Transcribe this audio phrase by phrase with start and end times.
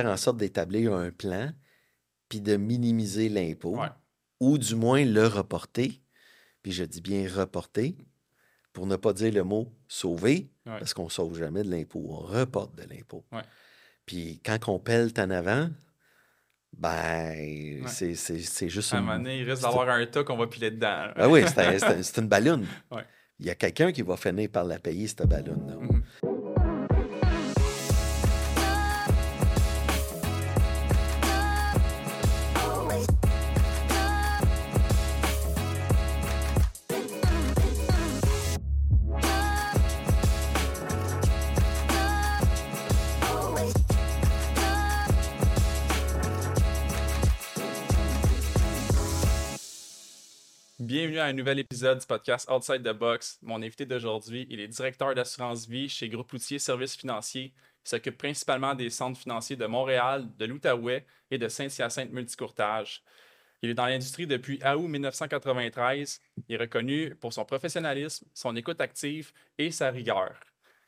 [0.00, 1.50] faire en sorte d'établir un plan,
[2.28, 3.88] puis de minimiser l'impôt, Ouais.
[4.40, 6.00] ou du moins le reporter.
[6.62, 7.96] Puis je dis bien reporter,
[8.72, 10.78] pour ne pas dire le mot sauver, Ouais.
[10.78, 13.24] parce qu'on ne sauve jamais de l'impôt, on reporte de l'impôt.
[13.32, 13.42] Ouais.
[14.06, 15.68] Puis quand on pèle en avant,
[16.76, 20.36] ben, c'est- c'est c'est juste À un moment donné, il risque d'avoir un tas qu'on
[20.36, 21.08] va piler dedans.
[21.16, 22.66] Ah oui, c'est un- c'est un- c'est une ballonne.
[23.38, 25.74] Il y a quelqu'un qui va finir par la payer, cette ballonne-là.
[25.76, 26.02] Mhm.
[51.22, 53.38] Un nouvel épisode du podcast Outside the Box.
[53.42, 57.52] Mon invité d'aujourd'hui, il est directeur d'assurance vie chez Groupe Loutier Services Financiers.
[57.84, 63.02] Il s'occupe principalement des centres financiers de Montréal, de l'Outaouais et de Saint-Hyacinthe Multicourtage.
[63.62, 66.20] Il est dans l'industrie depuis août 1993.
[66.48, 70.34] Il est reconnu pour son professionnalisme, son écoute active et sa rigueur.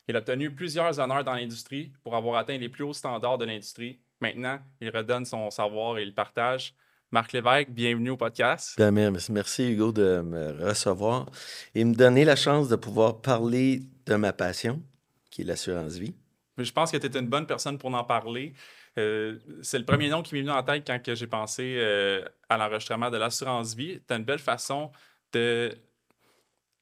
[0.07, 3.45] Il a obtenu plusieurs honneurs dans l'industrie pour avoir atteint les plus hauts standards de
[3.45, 3.99] l'industrie.
[4.19, 6.75] Maintenant, il redonne son savoir et le partage.
[7.15, 8.77] Marc Lévesque, bienvenue au podcast.
[8.77, 11.27] Mer- merci Hugo de me recevoir
[11.73, 14.83] et me donner la chance de pouvoir parler de ma passion,
[15.31, 16.13] qui est l'assurance vie.
[16.57, 18.53] Je pense que tu es une bonne personne pour en parler.
[18.97, 22.57] Euh, c'est le premier nom qui m'est venu en tête quand j'ai pensé euh, à
[22.57, 24.01] l'enregistrement de l'assurance vie.
[24.05, 24.91] Tu as une belle façon
[25.31, 25.73] de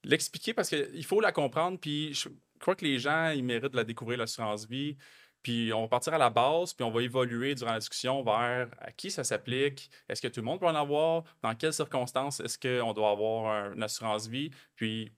[0.04, 1.78] l'expliquer parce qu'il faut la comprendre.
[1.80, 4.98] Puis je crois que les gens, ils méritent de la découvrir, l'assurance vie.
[5.44, 8.70] Puis on va partir à la base, puis on va évoluer durant la discussion vers
[8.80, 12.40] à qui ça s'applique, est-ce que tout le monde peut en avoir, dans quelles circonstances
[12.40, 14.52] est-ce qu'on doit avoir un- une assurance vie.
[14.76, 15.12] Puis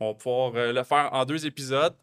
[0.00, 1.96] on va pouvoir euh, le faire en deux épisodes.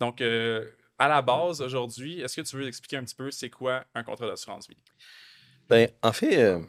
[0.00, 3.50] Donc, euh, à la base, aujourd'hui, est-ce que tu veux expliquer un petit peu c'est
[3.50, 4.76] quoi un contrat d'assurance vie?
[5.68, 6.60] Ben, en fait, euh,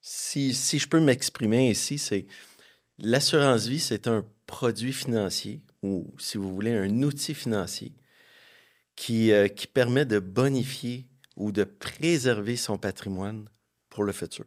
[0.00, 2.26] si, si je peux m'exprimer ici, c'est
[2.98, 7.92] l'assurance vie, c'est un produit financier ou, si vous voulez, un outil financier
[8.96, 13.48] qui, euh, qui permet de bonifier ou de préserver son patrimoine
[13.90, 14.46] pour le futur,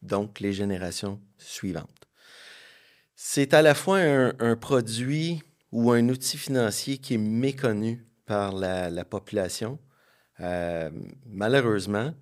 [0.00, 2.08] donc les générations suivantes.
[3.14, 8.90] C'est à la fois un, produit ou un outil financier qui est méconnu par la,
[8.90, 9.78] la population,
[10.40, 10.90] euh,
[11.26, 12.14] malheureusement,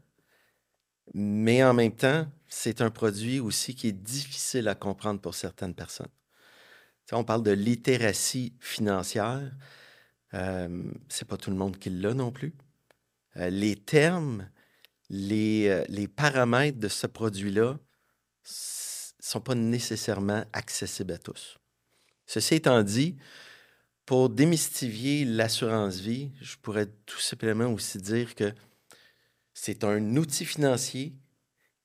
[1.14, 5.74] mais en même temps, c'est un produit aussi qui est difficile à comprendre pour certaines
[5.74, 6.10] personnes.
[7.12, 9.50] On parle de littératie financière.
[10.34, 12.54] Euh, c'est pas tout le monde qui l'a non plus.
[13.36, 14.48] Euh, les termes,
[15.08, 17.78] les, euh, les paramètres de ce produit-là
[18.44, 21.58] s- sont pas nécessairement accessibles à tous.
[22.26, 23.16] Ceci étant dit,
[24.06, 28.52] pour démystifier l'assurance vie, je pourrais tout simplement aussi dire que
[29.52, 31.14] c'est un outil financier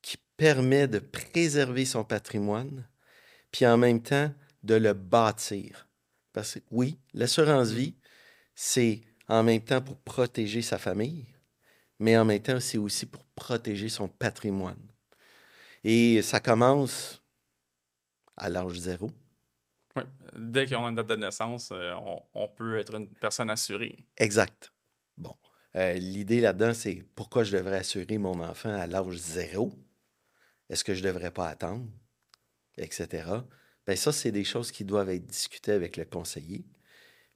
[0.01, 2.87] qui permet de préserver son patrimoine,
[3.51, 4.31] puis en même temps
[4.63, 5.87] de le bâtir.
[6.31, 7.95] Parce que oui, l'assurance vie,
[8.55, 11.25] c'est en même temps pour protéger sa famille,
[11.99, 14.81] mais en même temps, c'est aussi pour protéger son patrimoine.
[15.83, 17.21] Et ça commence
[18.35, 19.11] à l'âge zéro.
[19.95, 20.03] Oui.
[20.35, 24.05] Dès qu'on a une date de naissance, euh, on, on peut être une personne assurée.
[24.17, 24.73] Exact.
[25.17, 25.35] Bon.
[25.75, 29.73] Euh, L'idée là-dedans, c'est pourquoi je devrais assurer mon enfant à l'âge zéro?
[30.69, 31.87] Est-ce que je ne devrais pas attendre?
[32.77, 33.07] Etc.
[33.87, 36.65] Bien, ça, c'est des choses qui doivent être discutées avec le conseiller,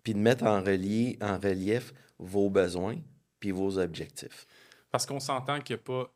[0.04, 2.98] puis de mettre en, relier, en relief vos besoins
[3.40, 4.46] puis vos objectifs.
[4.92, 6.14] Parce qu'on s'entend qu'il n'y a pas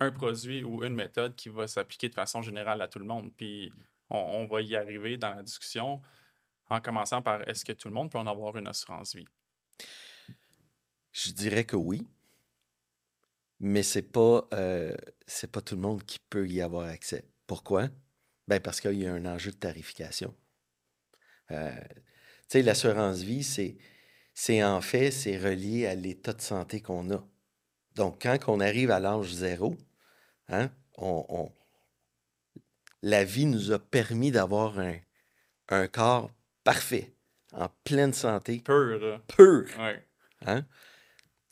[0.00, 3.30] un produit ou une méthode qui va s'appliquer de façon générale à tout le monde.
[3.36, 3.72] Puis
[4.10, 6.00] on, on va y arriver dans la discussion
[6.68, 9.28] en commençant par est-ce que tout le monde peut en avoir une assurance vie?
[11.12, 12.06] Je dirais que oui,
[13.58, 14.94] mais c'est pas, euh,
[15.52, 17.24] pas tout le monde qui peut y avoir accès.
[17.46, 17.88] Pourquoi?
[18.48, 20.34] Ben parce qu'il y a un enjeu de tarification.
[21.50, 21.70] Euh,
[22.48, 23.76] sais, l'assurance vie, c'est,
[24.34, 27.24] c'est en fait, c'est relié à l'état de santé qu'on a.
[27.94, 29.76] Donc, quand on arrive à l'âge zéro,
[30.48, 31.52] hein, on, on-
[33.02, 34.96] la vie nous a permis d'avoir un,
[35.68, 36.30] un corps
[36.64, 37.14] parfait,
[37.52, 39.20] en pleine santé, Pur.
[39.28, 39.66] pur.
[39.78, 40.04] Ouais.
[40.46, 40.64] Hein?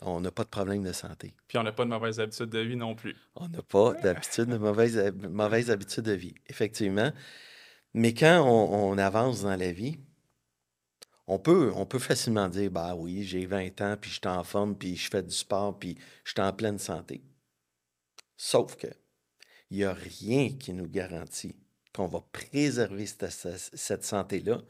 [0.01, 1.35] On n'a pas de problème de santé.
[1.49, 3.17] Puis on n'a pas de mauvaise habitude de vie non plus.
[3.37, 7.11] On n'a pas d'habitude, de mauvaise, hab- mauvaise habitude de vie, effectivement.
[7.95, 9.97] Mais quand on, on avance dans la vie,
[11.27, 14.97] on peut, facilement dire, bah oui, j'ai 20 ans, puis je suis en forme, puis
[14.97, 17.23] je fais du sport, puis je suis en pleine santé.
[18.37, 18.89] Sauf que
[19.71, 21.57] il n'y a rien qui nous garantit
[21.95, 24.61] qu'on va préserver cette, santé-là,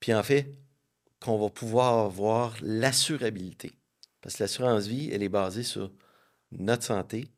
[0.00, 0.52] puis en fait,
[1.20, 3.72] qu'on va pouvoir avoir l'assurabilité
[4.20, 5.90] Parce que l'assurance vie, elle est basée sur
[6.52, 7.28] notre santé,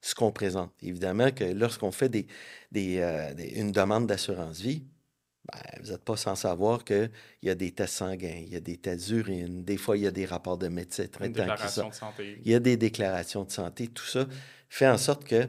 [0.00, 0.72] ce qu'on présente.
[0.82, 2.26] Évidemment que lorsqu'on fait
[2.74, 4.84] euh, une demande d'assurance vie,
[5.52, 7.10] ben, vous n'êtes pas sans savoir qu'il
[7.42, 10.06] y a des tests sanguins, il y a des tests d'urine, des fois il y
[10.06, 11.46] a des rapports de médecins traitants.
[11.88, 12.40] de santé.
[12.44, 13.88] Il y a des déclarations de santé.
[13.88, 14.26] Tout ça
[14.68, 15.48] fait en sorte que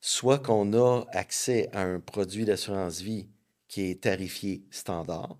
[0.00, 3.28] soit qu'on a accès à un produit d'assurance vie
[3.68, 5.36] qui est tarifié standard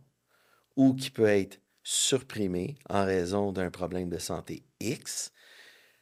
[0.77, 5.33] ou qui peut être supprimé en raison d'un problème de santé X.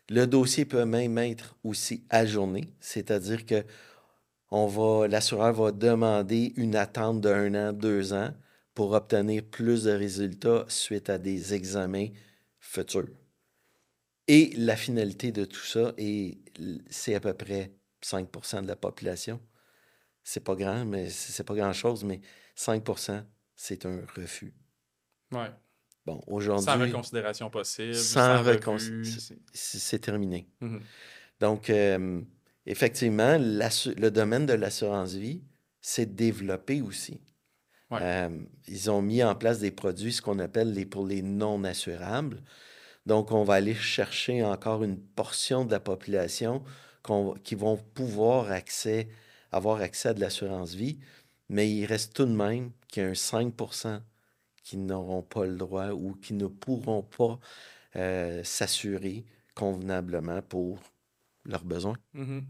[0.08, 3.64] Le dossier peut même être aussi ajourné, c'est-à-dire que
[4.50, 8.32] on va, l'assureur va demander une attente d'un an, deux ans
[8.74, 12.08] pour obtenir plus de résultats suite à des examens
[12.58, 13.08] futurs.
[14.26, 16.38] Et la finalité de tout ça, et
[16.90, 17.72] c'est à peu près
[18.02, 19.40] 5% de la population.
[20.22, 22.20] C'est pas grand, mais c'est pas grand-chose, mais
[22.56, 23.24] 5%
[23.54, 24.54] c'est un refus.
[25.32, 25.50] Ouais.
[26.06, 26.64] Bon, aujourd'hui.
[26.64, 27.94] Sans reconsidération possible.
[27.94, 29.36] Sans, reconsidération.
[29.52, 30.48] C'est terminé.
[30.62, 30.80] Mm-hmm.
[31.40, 32.20] Donc, euh,
[32.68, 35.42] effectivement, le domaine de l'assurance vie
[35.80, 37.20] s'est développé aussi.
[37.92, 38.28] Euh,
[38.66, 42.42] ils ont mis en place des produits, ce qu'on appelle les, pour les non assurables.
[43.06, 46.62] Donc, on va aller chercher encore une portion de la population
[47.42, 49.08] qui vont pouvoir accès,
[49.50, 50.98] avoir accès à de l'assurance vie,
[51.48, 54.02] mais il reste tout de même qu'il y a un 5%
[54.62, 57.40] qui n'auront pas le droit ou qui ne pourront pas
[57.96, 59.24] euh, s'assurer
[59.54, 60.78] convenablement pour
[61.46, 61.96] leurs besoins.
[62.14, 62.42] Mm-hmm.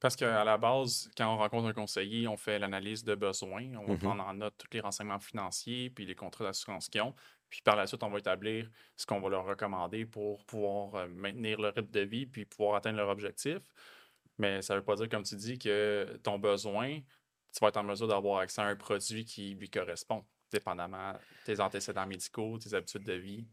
[0.00, 3.64] Parce qu'à la base, quand on rencontre un conseiller, on fait l'analyse de besoins.
[3.76, 3.98] On va mm-hmm.
[3.98, 7.14] prendre en note tous les renseignements financiers puis les contrats d'assurance qu'ils ont.
[7.50, 11.08] Puis par la suite, on va établir ce qu'on va leur recommander pour pouvoir euh,
[11.08, 13.60] maintenir le rythme de vie puis pouvoir atteindre leur objectif.
[14.38, 17.76] Mais ça ne veut pas dire, comme tu dis, que ton besoin, tu vas être
[17.76, 21.14] en mesure d'avoir accès à un produit qui lui correspond dépendamment
[21.44, 23.46] tes antécédents médicaux, tes habitudes de vie.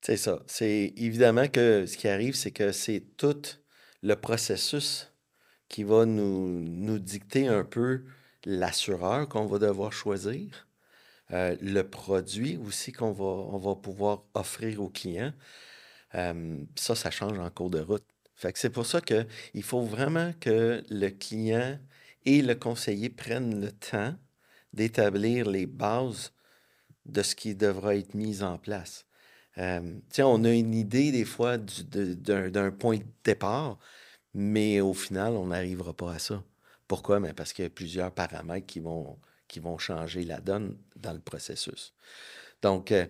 [0.00, 0.40] C'est ça.
[0.46, 3.42] C'est évidemment que ce qui arrive, c'est que c'est tout
[4.02, 5.10] le processus
[5.68, 8.04] qui va nous, dicter un peu
[8.44, 10.66] l'assureur qu'on va devoir choisir,
[11.32, 15.34] euh, le produit aussi qu'on va, pouvoir offrir aux clients.
[16.14, 18.04] Euh, ça, ça change en cours de route.
[18.54, 21.78] C'est pour ça qu'il faut vraiment que le client
[22.24, 24.14] et le conseiller prennent le temps
[24.72, 26.32] d'établir les bases
[27.04, 29.07] de ce qui devra être mis en place.
[29.58, 29.80] Euh,
[30.18, 33.78] on a une idée des fois d'un point de départ,
[34.34, 36.42] mais au final, on n'arrivera pas à ça.
[36.86, 37.20] Pourquoi?
[37.20, 39.18] Mais parce qu'il y a plusieurs paramètres qui vont,
[39.78, 41.92] changer la donne dans le processus.
[42.62, 43.06] Donc, euh,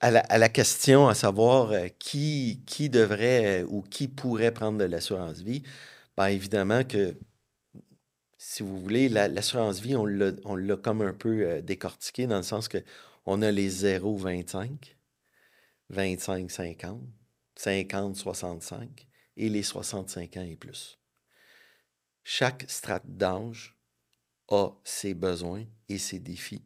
[0.00, 5.62] à, la, question à savoir euh, qui, devrait ou qui pourrait prendre de l'assurance vie,
[6.16, 7.16] bien évidemment que
[8.38, 12.78] si vous voulez, l'assurance vie, on l'a comme un peu décortiqué dans le sens que
[13.26, 14.68] on a les 0-25,
[15.92, 17.00] 25-50,
[17.56, 19.06] 50-65
[19.36, 20.98] et les 65 ans et plus.
[22.24, 23.76] Chaque strate d'âge
[24.48, 26.64] a ses besoins et ses défis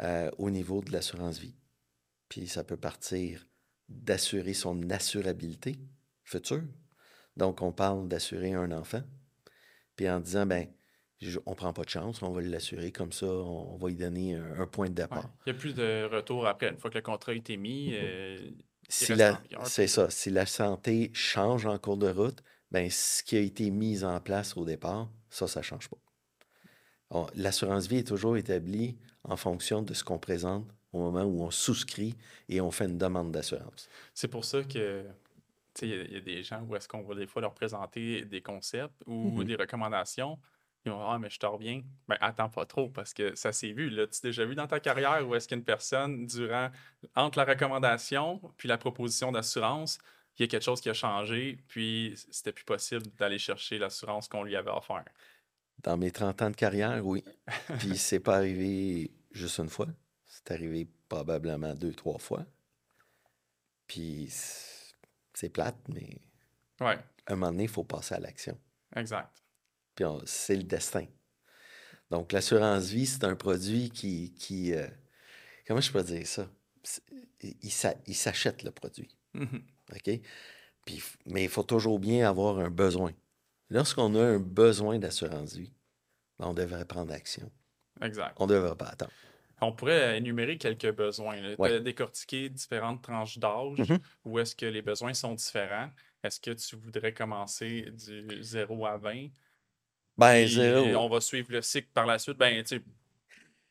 [0.00, 1.56] euh, au niveau de l'assurance vie.
[2.28, 3.46] Puis ça peut partir
[3.88, 5.78] d'assurer son assurabilité
[6.22, 6.64] future.
[7.36, 9.02] Donc, on parle d'assurer un enfant,
[9.96, 10.68] puis en disant, ben,
[11.46, 14.34] on ne prend pas de chance, on va l'assurer comme ça, on, va lui donner
[14.34, 15.30] un, point de départ.
[15.46, 16.70] Il n'y a plus de retour après.
[16.70, 18.38] Une fois que le contrat a été mis, euh,
[18.88, 20.10] c'est ça.
[20.10, 24.20] Si la santé change en cours de route, ben, ce qui a été mis en
[24.20, 25.96] place au départ, ça, ça ne change pas.
[27.36, 31.50] L'assurance vie est toujours établie en fonction de ce qu'on présente au moment où on
[31.50, 32.16] souscrit
[32.48, 33.88] et on fait une demande d'assurance.
[34.14, 35.04] C'est pour ça que
[35.82, 39.02] il y, a des gens où est-ce qu'on va des fois leur présenter des concepts
[39.06, 39.44] ou mm-hmm.
[39.44, 40.38] des recommandations.
[40.84, 41.82] Ils vont Ah, mais je te reviens.
[42.08, 43.90] Ben, attends pas trop parce que ça s'est vu.
[43.90, 46.70] Tu as déjà vu dans ta carrière où est-ce qu'une personne, durant,
[47.14, 49.98] entre la recommandation puis la proposition d'assurance,
[50.36, 54.28] il y a quelque chose qui a changé, puis c'était plus possible d'aller chercher l'assurance
[54.28, 55.04] qu'on lui avait offert?
[55.78, 57.24] Dans mes 30 ans de carrière, oui.
[57.78, 59.86] puis c'est pas arrivé juste une fois.
[60.26, 62.44] C'est arrivé probablement deux, trois fois.
[63.86, 64.28] Puis
[65.32, 66.18] c'est plate, mais
[66.80, 66.98] ouais.
[67.26, 68.58] à un moment donné, il faut passer à l'action.
[68.96, 69.43] Exact.
[69.94, 71.06] Puis c'est le destin.
[72.10, 74.32] Donc, l'assurance vie, c'est un produit qui.
[74.34, 74.86] qui euh,
[75.66, 76.48] comment je peux dire ça?
[77.40, 79.16] Il, s'achète le produit.
[79.34, 79.62] Mm-hmm.
[79.94, 80.20] OK?
[80.86, 83.12] Puis, mais il faut toujours bien avoir un besoin.
[83.70, 85.72] Lorsqu'on a un besoin d'assurance vie,
[86.38, 87.50] ben, on devrait prendre action.
[88.02, 88.34] Exact.
[88.36, 89.12] On ne devrait pas attendre.
[89.60, 91.36] On pourrait énumérer quelques besoins,
[91.80, 94.00] décortiquer différentes tranches d'âge mm-hmm.
[94.24, 95.90] où est-ce que les besoins sont différents.
[96.22, 99.28] Est-ce que tu voudrais commencer du 0 à 20?
[100.16, 100.96] Ben, 0.
[100.96, 102.38] On va suivre le cycle par la suite.
[102.38, 102.62] Ben,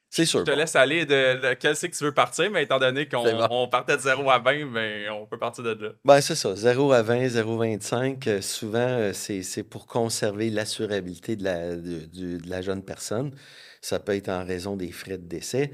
[0.10, 0.40] C'est sûr.
[0.42, 0.58] Je te bon.
[0.58, 3.68] laisse aller de, de quel que tu veux partir, mais étant donné qu'on bon.
[3.68, 5.92] partait de 0 à 20, ben, on peut partir de là.
[6.06, 6.56] Ben, c'est ça.
[6.56, 12.50] 0 à 20, 0,25, euh, souvent, euh, c'est pour conserver l'assurabilité de la, de, de
[12.50, 13.34] la jeune personne.
[13.82, 15.72] Ça peut être en raison des frais de décès.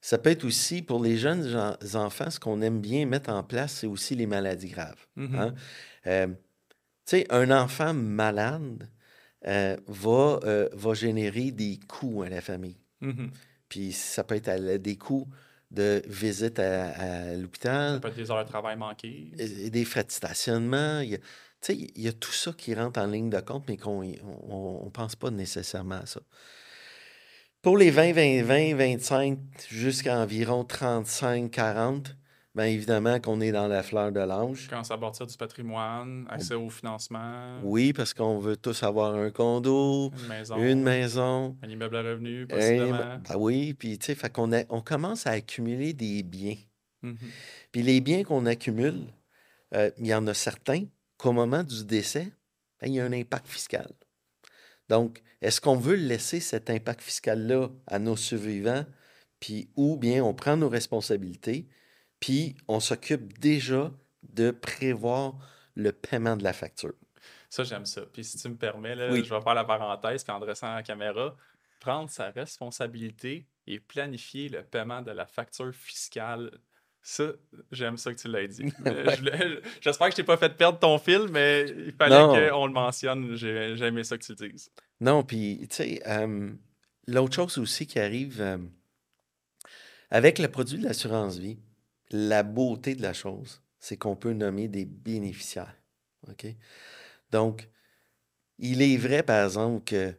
[0.00, 3.72] Ça peut être aussi pour les jeunes enfants, ce qu'on aime bien mettre en place,
[3.72, 5.06] c'est aussi les maladies graves.
[5.16, 5.34] Mhm.
[5.36, 5.54] hein.
[6.08, 6.34] Euh, tu
[7.04, 8.88] sais, un enfant malade
[9.46, 12.78] euh, va, euh, va générer des coûts à la famille.
[13.00, 13.30] Mhm.
[13.68, 15.26] Puis ça peut être à des coûts
[15.70, 19.32] de visite à, à l'hôpital, Ça peut être des heures de travail manquées.
[19.70, 21.00] des frais de stationnement.
[21.00, 21.24] Il y a, tu
[21.60, 24.80] sais, il y a tout ça qui rentre en ligne de compte, mais qu'on on,
[24.84, 26.20] on pense pas nécessairement à ça.
[27.62, 29.38] Pour les 20, 20, 20, 25
[29.70, 32.16] jusqu'à environ 35, 40,
[32.54, 34.66] bien évidemment qu'on est dans la fleur de l'âge.
[34.68, 39.30] Quand ça bâtir du patrimoine, accès au financement, Oui, parce qu'on veut tous avoir un
[39.30, 41.56] condo, une maison, une maison.
[41.62, 42.98] un immeuble à revenu, un- possiblement.
[43.28, 46.56] ben oui, puis tu sais, qu'on a- on commence à accumuler des biens.
[47.02, 47.16] Mhm.
[47.72, 49.06] Puis les biens qu'on accumule,
[49.74, 50.84] euh, il y en a certains
[51.16, 52.30] qu'au moment du décès,
[52.80, 53.90] ben, il y a un impact fiscal.
[54.88, 58.84] Donc, est-ce qu'on veut laisser cet impact fiscal-là à nos survivants,
[59.40, 61.66] puis ou bien on prend nos responsabilités,
[62.22, 63.90] puis on s'occupe déjà
[64.22, 65.34] de prévoir
[65.74, 66.94] le paiement de la facture.
[67.50, 68.02] Ça, j'aime ça.
[68.12, 69.24] Puis si tu me permets, là, Oui.
[69.24, 71.36] je vais faire la parenthèse, puis en dressant la caméra,
[71.80, 76.50] prendre sa responsabilité et planifier le paiement de la facture fiscale.
[77.02, 77.32] Ça,
[77.72, 78.72] j'aime ça que tu l'as dit.
[78.86, 82.72] Euh, J'espère que je t'ai pas fait perdre ton fil, mais il fallait qu'on le
[82.72, 83.34] mentionne.
[83.34, 84.70] J'ai j'ai aimé ça que tu le dises.
[85.00, 86.52] Non, puis, tu sais, euh,
[87.08, 88.58] l'autre chose aussi qui arrive euh,
[90.10, 91.58] avec le produit de l'assurance vie,
[92.12, 95.76] la beauté de la chose, c'est qu'on peut nommer des bénéficiaires.
[96.28, 96.46] OK?
[97.30, 97.68] Donc,
[98.58, 100.16] il est vrai, par exemple, qu'il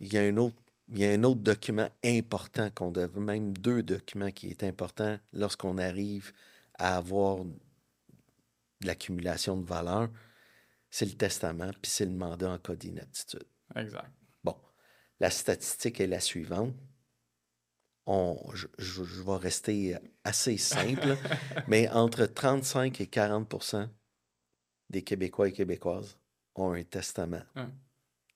[0.00, 0.56] y a un autre.
[0.88, 5.18] Il y a un autre document important qu'on doit, même deux documents qui est important
[5.32, 6.32] lorsqu'on arrive
[6.74, 7.52] à avoir de
[8.82, 10.10] l'accumulation de valeur,
[10.90, 13.46] c'est le testament, puis c'est le mandat en cas d'inaptitude.
[13.74, 14.10] Exact.
[14.44, 14.56] Bon,
[15.18, 16.74] la statistique est la suivante.
[18.06, 21.16] On, je, je- je vais rester assez simple,
[21.68, 23.88] mais entre 35 et 40%
[24.90, 26.18] des Québécois et Québécoises
[26.56, 27.42] ont un testament.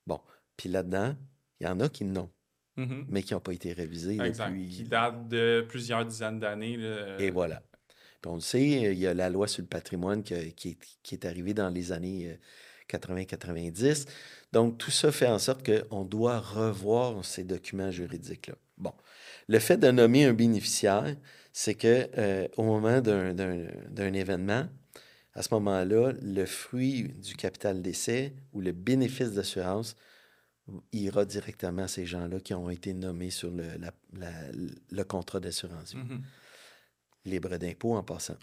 [0.06, 0.20] Bon,
[0.56, 1.16] puis là-dedans,
[1.60, 2.30] il y en a qui n'ont,
[2.76, 3.06] Mhm.
[3.08, 4.50] mais qui n'ont pas été révisés Exact.
[4.50, 4.68] depuis.
[4.68, 6.78] Qui date de plusieurs dizaines d'années.
[7.18, 7.62] Et voilà.
[8.22, 11.14] Puis on le sait, il y a la loi sur le patrimoine qui, est, qui
[11.14, 12.36] est arrivée dans les années euh,
[12.88, 14.06] 80-90.
[14.52, 18.54] Donc, tout ça fait en sorte qu'on doit revoir ces documents juridiques-là.
[18.78, 18.92] Bon.
[19.48, 21.14] Le fait de nommer un bénéficiaire,
[21.52, 24.68] c'est que euh, au moment d'un- événement,
[25.34, 29.96] à ce moment-là, le fruit du capital d'essai ou le bénéfice d'assurance
[30.92, 34.50] ira directement à ces gens-là qui ont été nommés sur le, la- la-
[34.90, 36.22] le contrat d'assurance Mhm.
[37.24, 38.36] libre d'impôt en passant.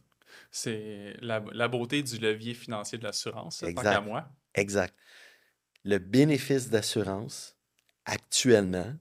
[0.50, 4.30] C'est la, la beauté du levier financier de l'assurance, tant qu'à moi.
[4.56, 4.96] Exact.
[5.84, 7.58] Le bénéfice d'assurance,
[8.06, 8.94] actuellement,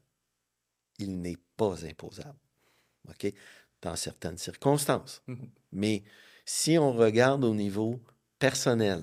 [0.98, 1.38] il n'est
[1.70, 2.38] pas imposable.
[3.08, 3.32] OK?
[3.80, 5.22] Dans certaines circonstances.
[5.26, 5.48] Mhm.
[5.72, 6.02] Mais
[6.44, 8.00] si on regarde au niveau
[8.38, 9.02] personnel,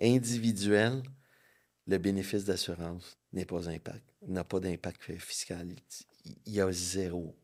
[0.00, 1.02] individuel,
[1.86, 5.68] le bénéfice d'assurance n'est pas impact, n'a pas d'impact fiscal.
[6.24, 7.34] Il- y a zéro,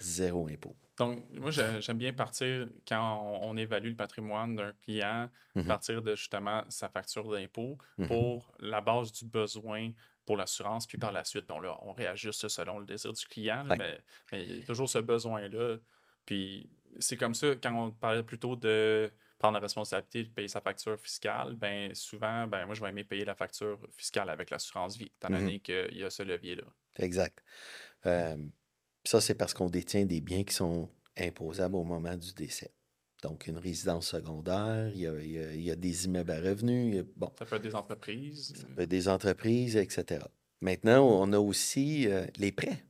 [0.00, 0.74] zéro impôt.
[0.96, 5.66] Donc, moi, j'ai- j'aime bien partir quand on, on évalue le patrimoine d'un client, Mhm.
[5.66, 8.06] partir de justement sa facture d'impôt Mhm.
[8.08, 9.92] pour la base du besoin
[10.30, 13.66] pour l'assurance, puis par la suite, bon, là, on réajuste selon le désir du client,
[13.68, 13.76] Ouais.
[13.76, 13.98] mais,
[14.30, 15.78] mais il y a toujours ce besoin-là.
[16.24, 16.70] Puis
[17.00, 19.10] c'est comme ça, quand on parlait plutôt de
[19.40, 23.02] prendre la responsabilité de payer sa facture fiscale, ben souvent, ben moi, je vais aimer
[23.02, 25.38] payer la facture fiscale avec l'assurance vie, étant Mhm.
[25.40, 26.62] donné qu'il y a ce levier-là.
[27.00, 27.42] Exact.
[28.06, 28.36] Euh,
[29.04, 32.72] ça, c'est parce qu'on détient des biens qui sont imposables au moment du décès.
[33.22, 36.30] Donc, une résidence secondaire, il y a, il y a- il y a des immeubles
[36.30, 38.54] à revenus, a- bon, Ça peut être des entreprises.
[38.78, 40.24] euh, des entreprises, etc.
[40.62, 42.84] Maintenant, on a aussi euh, les prêts.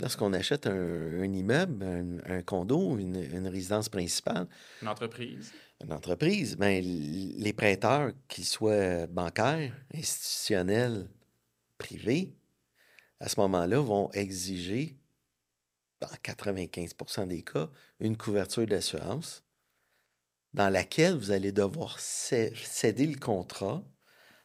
[0.00, 4.48] Lorsqu'on achète un, un immeuble, un, un condo, une, une résidence principale,
[4.82, 5.52] Une entreprise.
[5.84, 11.08] une entreprise, ben, les prêteurs, qu'ils soient bancaires, institutionnels,
[11.78, 12.34] privés,
[13.20, 14.96] à ce moment-là, vont exiger,
[16.06, 17.70] dans 95% des cas,
[18.00, 19.44] une couverture d'assurance
[20.52, 23.82] dans laquelle vous allez devoir cé- céder le contrat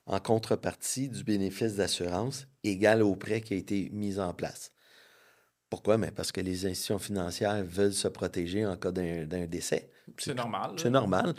[0.05, 4.71] en contrepartie du bénéfice d'assurance égal au prêt qui a été mis en place.
[5.69, 5.99] Pourquoi?
[5.99, 9.91] Mais parce que les institutions financières veulent se protéger en cas d'un décès.
[10.17, 10.71] C'est normal.
[10.77, 11.35] C'est normal.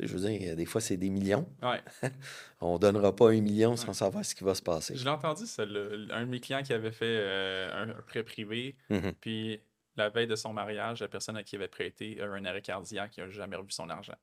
[0.00, 1.48] Je veux dire, des fois, c'est des millions.
[1.62, 1.80] Ouais.
[2.60, 3.94] On ne donnera pas un million sans Ouais.
[3.94, 4.96] savoir ce qui va se passer.
[4.96, 8.24] Je l'ai entendu, ça, le- un de mes clients qui avait fait euh, un prêt
[8.24, 9.12] privé, Mhm.
[9.20, 9.60] puis
[9.96, 12.44] la veille de son mariage, la personne à qui il avait prêté a eu un
[12.44, 14.16] arrêt cardiaque, il n'a jamais revu son argent.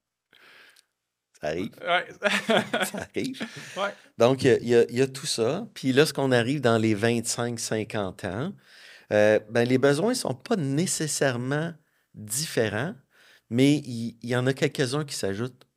[1.39, 1.71] Ça arrive.
[1.81, 2.07] Ouais.
[2.85, 3.41] Ça arrive.
[3.77, 3.93] ouais.
[4.17, 5.67] Donc, y y, il y a tout ça.
[5.73, 8.53] Puis lorsqu'on arrive dans les 25-50 ans,
[9.11, 11.73] euh, ben, les besoins ne sont pas nécessairement
[12.13, 12.93] différents,
[13.51, 15.67] mais il, il y en a quelques-uns qui s'ajoutent.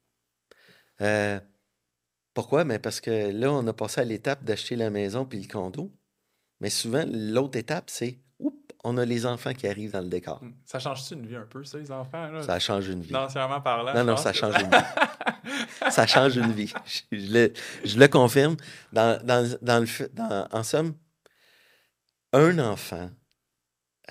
[1.03, 1.39] Euh,
[2.33, 2.65] pourquoi?
[2.65, 5.93] Ben, parce que là, on a passé à l'étape d'acheter la maison puis le condo.
[6.61, 8.19] Mais souvent, l'autre étape, c'est
[8.87, 10.43] on a les enfants qui arrivent dans le décor.
[10.67, 12.29] Ça change-tu une vie un peu, ça, les enfants?
[12.31, 12.43] Là?
[12.43, 13.07] Ça change une vie.
[13.09, 13.95] Financièrement parlant.
[13.95, 15.91] Non, non, ça change une vie.
[15.91, 16.73] ça change une vie.
[16.85, 17.53] Je, je le,
[17.85, 18.57] je le confirme.
[18.93, 20.95] Dans, dans- dans le, fait- dans- en somme,
[22.35, 23.11] un enfant,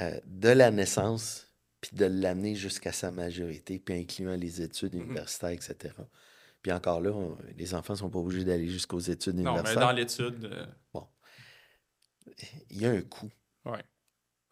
[0.02, 1.53] euh, de la naissance,
[1.84, 5.02] puis de l'amener jusqu'à sa majorité, puis incluant les études Mhm.
[5.04, 5.94] universitaires, etc.
[6.62, 9.50] Puis encore là, on- les enfants ne sont pas obligés d'aller jusqu'aux études Non, mais
[9.60, 9.82] universitaires.
[9.88, 10.66] dans l'étude, euh,
[12.70, 13.30] Il y a un coût.
[13.66, 13.84] Ouais.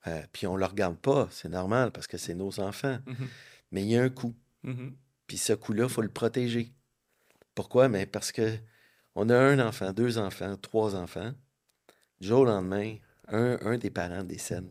[0.07, 2.99] Euh, puis on ne le regarde pas, c'est normal, parce que c'est nos enfants.
[3.05, 3.27] mhm,
[3.71, 4.35] Mais il y a un coût.
[4.63, 4.93] mhm.
[5.27, 6.73] Puis ce coup-là, il faut le protéger.
[7.55, 7.87] Pourquoi?
[7.87, 8.57] Mais parce que
[9.15, 11.33] on a un enfant, deux enfants, trois enfants.
[12.19, 12.97] Du jour au lendemain,
[13.29, 14.69] un, un des parents décède.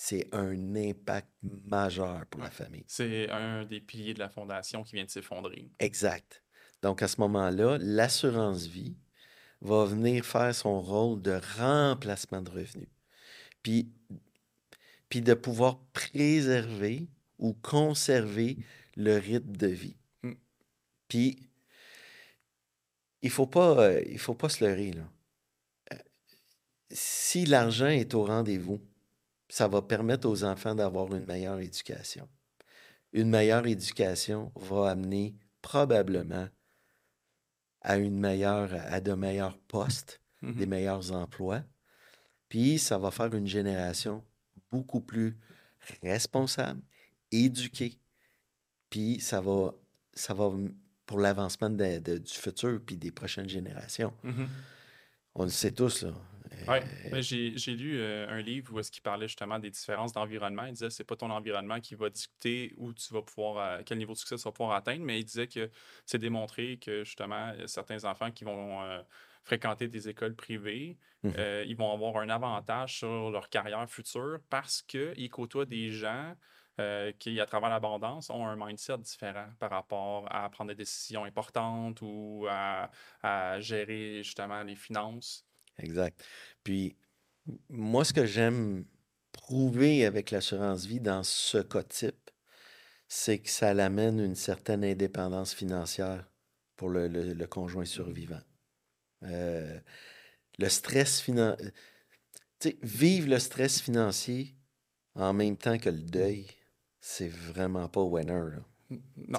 [0.00, 2.84] C'est un impact majeur pour la famille.
[2.86, 5.72] c'est un des piliers de la fondation qui vient de s'effondrer.
[5.80, 6.44] Exact.
[6.82, 8.96] Donc à ce moment-là, l'assurance vie
[9.60, 12.88] va venir faire son rôle de remplacement de revenus.
[13.64, 13.90] Puis,
[15.08, 17.08] puis de pouvoir préserver
[17.40, 18.56] ou conserver
[18.94, 19.96] le rythme de vie.
[20.22, 20.32] Mm.
[21.08, 21.50] Puis,
[23.22, 25.10] il faut pas, euh, il faut pas se leurrer, là.
[25.92, 25.96] Euh,
[26.92, 28.80] Si l'argent est au rendez-vous,
[29.48, 32.28] ça va permettre aux enfants d'avoir une meilleure éducation.
[33.12, 36.48] Une meilleure éducation va amener probablement
[37.80, 40.54] à une meilleure, à de meilleurs postes, Mhm.
[40.54, 41.62] des meilleurs emplois.
[42.48, 44.24] Puis ça va faire une génération
[44.70, 45.36] beaucoup plus
[46.02, 46.80] responsable,
[47.32, 47.98] éduquée.
[48.90, 49.74] Puis ça va,
[50.12, 50.50] ça va
[51.06, 54.12] pour l'avancement du futur puis des prochaines générations.
[54.22, 54.48] Mhm.
[55.34, 56.12] On le sait tous, là.
[56.68, 56.80] Euh,
[57.12, 60.64] mais j'ai j'ai lu euh, un livre où est-ce qu'il parlait justement des différences d'environnement.
[60.66, 63.82] Il disait que c'est pas ton environnement qui va dicter où tu vas pouvoir, euh,
[63.84, 65.70] quel niveau de succès tu vas pouvoir atteindre, mais il disait que
[66.04, 69.02] c'est démontré que justement certains enfants qui vont euh,
[69.44, 74.82] fréquenter des écoles privées, euh, ils vont avoir un avantage sur leur carrière future parce
[74.82, 76.34] qu'ils côtoient des gens
[76.80, 81.24] euh, qui, à travers l'abondance, ont un mindset différent par rapport à prendre des décisions
[81.24, 82.90] importantes ou à,
[83.22, 85.47] à gérer justement les finances.
[85.78, 86.22] Exact.
[86.64, 86.96] Puis,
[87.68, 88.84] moi, ce que j'aime
[89.32, 92.30] prouver avec l'assurance vie dans ce cas type,
[93.06, 96.28] c'est que ça l'amène une certaine indépendance financière
[96.76, 98.40] pour le, le- le conjoint survivant.
[99.22, 99.80] Euh,
[100.58, 101.72] le stress financier.
[102.82, 104.54] vivre le stress financier
[105.14, 106.46] en même temps que le deuil,
[107.00, 108.32] c'est vraiment pas winner.
[108.56, 108.96] là.
[109.16, 109.38] Non,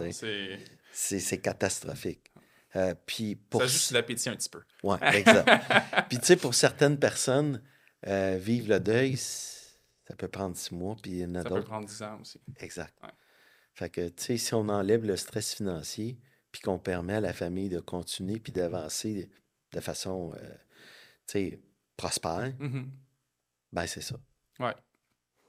[0.91, 2.28] c'est catastrophique.
[2.75, 4.61] Euh, puis pour Ça juste l'appétit un petit peu.
[4.83, 5.49] Ouais, exact.
[6.07, 7.61] puis tu sais, pour certaines personnes,
[8.07, 11.49] euh, vivre le deuil, ça peut prendre six mois, puis il y en a Ça
[11.49, 11.67] peut d'autres.
[11.67, 12.39] prendre 10 ans aussi.
[12.59, 12.93] Exact.
[13.03, 13.09] Ouais.
[13.73, 16.19] Fait que, tu sais, si on enlève le stress financier,
[16.51, 19.29] puis qu'on permet à la famille de continuer, puis d'avancer
[19.71, 20.49] de façon, euh,
[21.27, 21.59] tu sais,
[21.97, 22.89] prospère, Mhm.
[23.71, 24.15] ben c'est ça.
[24.59, 24.75] Ouais.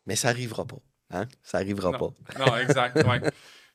[0.07, 0.79] Mais ça n'arrivera pas.
[1.11, 1.27] Hein?
[1.43, 2.11] Ça n'arrivera pas.
[2.39, 2.97] Non, exact.
[3.07, 3.21] ouais.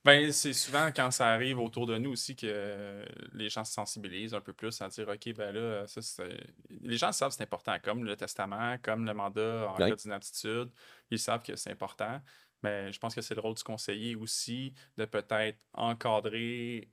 [0.05, 3.73] Ben, c'est souvent quand ça arrive autour de nous aussi que euh, les gens se
[3.73, 6.37] sensibilisent un peu plus à dire OK, ben là, ça, c'est.
[6.69, 9.89] Les gens savent que c'est important, comme le testament, comme le mandat en Ouais.
[9.89, 10.69] cas d'inaptitude.
[11.09, 12.21] Ils savent que c'est important.
[12.61, 16.89] Mais je pense que c'est le rôle du conseiller aussi de peut-être encadrer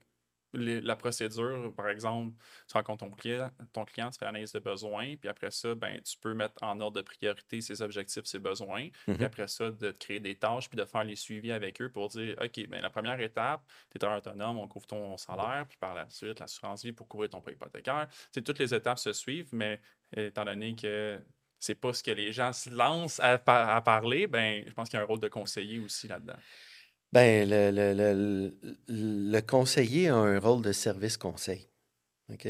[0.53, 1.73] les- la procédure.
[1.75, 2.33] Par exemple,
[2.67, 5.99] tu rencontres ton client, ton client, tu fais l'analyse de besoins, puis après ça, ben,
[6.01, 8.89] tu peux mettre en ordre de priorité ses objectifs, ses besoins.
[9.05, 9.23] Puis Mhm.
[9.23, 12.09] après ça, de te créer des tâches, puis de faire les suivis avec eux pour
[12.09, 13.61] dire, OK, ben, la première étape,
[13.91, 17.29] tu es autonome, on couvre ton salaire, puis par la suite, l'assurance vie pour couvrir
[17.29, 18.07] ton prêt hypothécaire.
[18.33, 19.81] Toutes les étapes se suivent, mais
[20.15, 21.19] étant donné que
[21.59, 24.89] c'est pas ce que les gens se lancent à, par- à parler, ben, je pense
[24.89, 26.35] qu'il y a un rôle de conseiller aussi là-dedans.
[27.13, 31.69] Ben, le, le- le- le- le conseiller a un rôle de service conseil.
[32.31, 32.47] OK?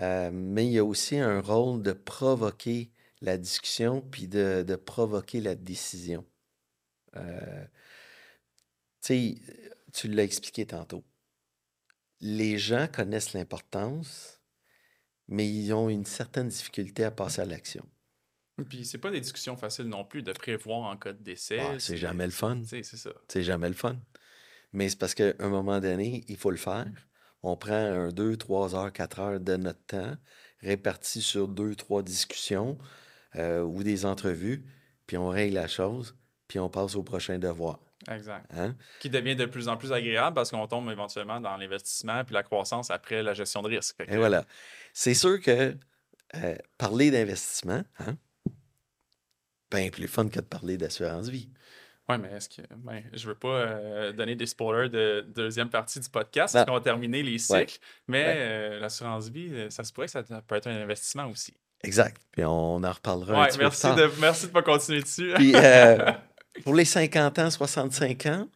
[0.00, 2.90] Euh, mais il y a aussi un rôle de provoquer
[3.22, 6.24] la discussion puis de, de provoquer la décision.
[7.16, 7.66] Euh,
[9.92, 11.04] tu l'as expliqué tantôt.
[12.22, 14.40] Les gens connaissent l'importance,
[15.28, 17.86] mais ils ont une certaine difficulté à passer à l'action.
[18.68, 21.58] Puis c'est pas des discussions faciles non plus de prévoir en cas de décès.
[21.60, 22.62] Ah, c'est jamais le fun.
[22.64, 23.10] C'est ça.
[23.28, 23.96] C'est jamais le fun.
[24.72, 26.86] Mais c'est parce qu'à un moment donné, il faut le faire.
[27.42, 30.16] On prend un 2, 3 heures, 4 heures de notre temps,
[30.60, 32.78] réparti sur deux, trois discussions
[33.36, 34.64] euh, ou des entrevues,
[35.06, 36.16] puis on règle la chose,
[36.48, 37.80] puis on passe au prochain devoir.
[38.10, 38.46] Exact.
[38.54, 38.76] Hein?
[39.00, 42.42] Qui devient de plus en plus agréable parce qu'on tombe éventuellement dans l'investissement puis la
[42.42, 43.96] croissance après la gestion de risque.
[44.06, 44.44] Et voilà.
[44.92, 45.76] C'est sûr que
[46.36, 48.16] euh, parler d'investissement, hein,
[49.70, 51.48] ben plus fun que de parler d'assurance vie.
[52.08, 52.60] Ouais, mais est-ce que.
[52.76, 56.74] Ben, je veux pas euh, donner des spoilers de deuxième partie du podcast, parce qu'on
[56.74, 57.66] va terminer les Ouais.
[57.66, 57.78] cycles.
[58.08, 58.34] Mais Ouais.
[58.36, 61.54] euh, l'assurance vie, euh, ça se pourrait que ça peut être un investissement aussi.
[61.82, 62.20] Exact.
[62.32, 63.96] Puis on en reparlera un petit peu merci tard.
[63.96, 65.32] de, merci de pas continuer dessus.
[65.36, 66.12] Puis euh,
[66.64, 68.48] pour les 50 ans, 65 ans,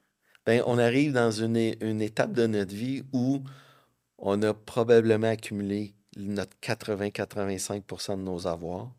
[0.47, 3.43] ben, on arrive dans une, une étape de notre vie où
[4.19, 8.91] on a probablement accumulé notre 80-85% de nos avoirs.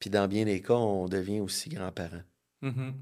[0.00, 2.22] Puis dans bien des cas, on devient aussi grand-parent.
[2.62, 2.94] Mhm.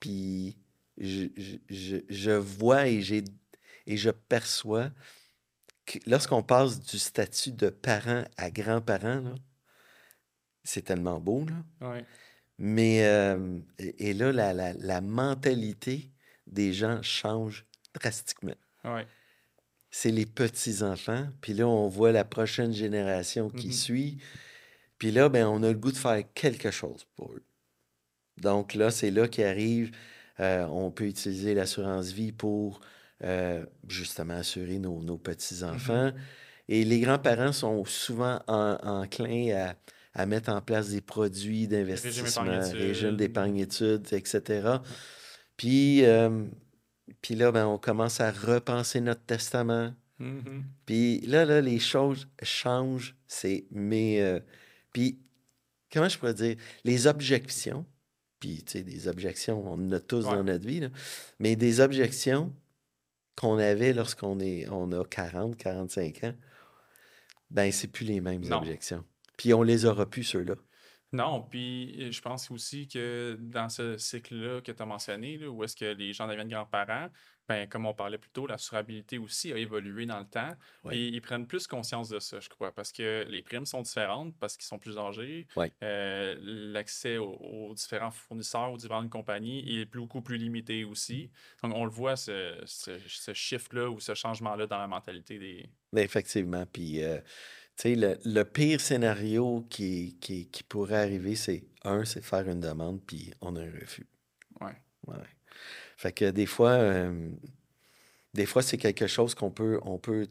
[0.00, 0.58] Puis
[0.98, 3.24] je, je- je- je vois et, j'ai,
[3.86, 4.90] et je perçois
[5.86, 9.34] que lorsqu'on passe du statut de parent à grand-parent,
[10.64, 11.88] c'est tellement beau, là.
[11.90, 12.04] Ouais.
[12.58, 16.10] Mais euh, et, et là, la, la- la mentalité
[16.46, 18.54] des gens change drastiquement.
[18.84, 19.06] Ouais.
[19.90, 23.72] C'est les petits-enfants, puis là, on voit la prochaine génération qui Mhm.
[23.72, 24.18] suit.
[24.98, 27.42] Puis là, ben, on a le goût de faire quelque chose pour eux.
[28.40, 29.92] Donc là, c'est là qu'arrive,
[30.40, 32.80] euh, on peut utiliser l'assurance vie pour
[33.24, 36.12] euh, justement assurer nos, nos petits-enfants.
[36.68, 39.54] Et les grands-parents sont souvent en- enclins
[40.14, 42.42] à, à mettre en place des produits d'investissement,
[42.78, 44.68] régime d'épargne-études, etc.
[45.56, 46.44] Puis, euh,
[47.22, 49.92] puis là, ben, on commence à repenser notre testament.
[50.18, 50.64] Mhm.
[50.86, 53.16] Puis là, là, les choses changent.
[53.26, 54.40] C'est euh,
[54.98, 55.20] puis
[55.92, 57.86] comment je pourrais dire les objections.
[58.40, 60.32] Puis tu sais des objections, on en a tous Ouais.
[60.34, 60.88] dans notre vie là,
[61.38, 62.52] mais des objections
[63.36, 66.34] qu'on avait lorsqu'on est on a 40, 45 ans.
[67.50, 68.56] Ben c'est plus les mêmes Non.
[68.58, 69.04] objections.
[69.36, 70.54] Puis on les aura plus ceux-là.
[71.12, 75.48] Non, puis euh, je pense aussi que dans ce cycle-là que tu as mentionné, là,
[75.48, 77.08] où est-ce que les gens deviennent grands-parents,
[77.48, 80.50] ben, comme on parlait plus tôt, l'assurabilité aussi a évolué dans le temps.
[80.84, 80.98] Ouais.
[80.98, 84.36] Et ils prennent plus conscience de ça, je crois, parce que les primes sont différentes,
[84.38, 85.46] parce qu'ils sont plus âgés.
[85.56, 85.72] Ouais.
[85.82, 91.30] Euh, L'accès aux, aux différents fournisseurs, aux différentes compagnies est beaucoup plus limité aussi.
[91.62, 95.70] Donc, on le voit, ce, ce, ce shift-là ou ce changement-là dans la mentalité des.
[95.92, 96.66] Ben, effectivement.
[96.66, 97.18] Puis euh,
[97.76, 102.48] tu sais le, le pire scénario qui, qui, qui pourrait arriver, c'est un, c'est faire
[102.48, 104.06] une demande puis on a un refus.
[104.60, 104.76] Ouais.
[105.06, 105.16] Ouais.
[105.98, 106.78] Fait que des fois,
[108.46, 110.28] fois, c'est quelque chose qu'on peut, on peut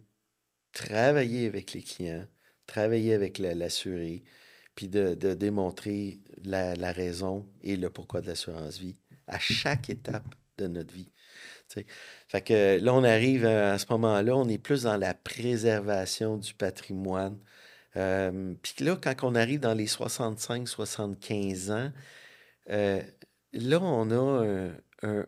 [0.73, 2.25] travailler avec les clients,
[2.67, 4.23] travailler avec la- l'assuré,
[4.75, 9.89] puis de, de démontrer la, la raison et le pourquoi de l'assurance vie à chaque
[9.89, 11.12] étape de notre vie.
[12.30, 16.53] Fait que là, on arrive à, ce moment-là, on est plus dans la préservation du
[16.53, 17.38] patrimoine.
[17.93, 21.91] Puis là, quand on arrive dans les 65-75 ans,
[22.69, 23.01] euh,
[23.53, 25.25] là, on a un-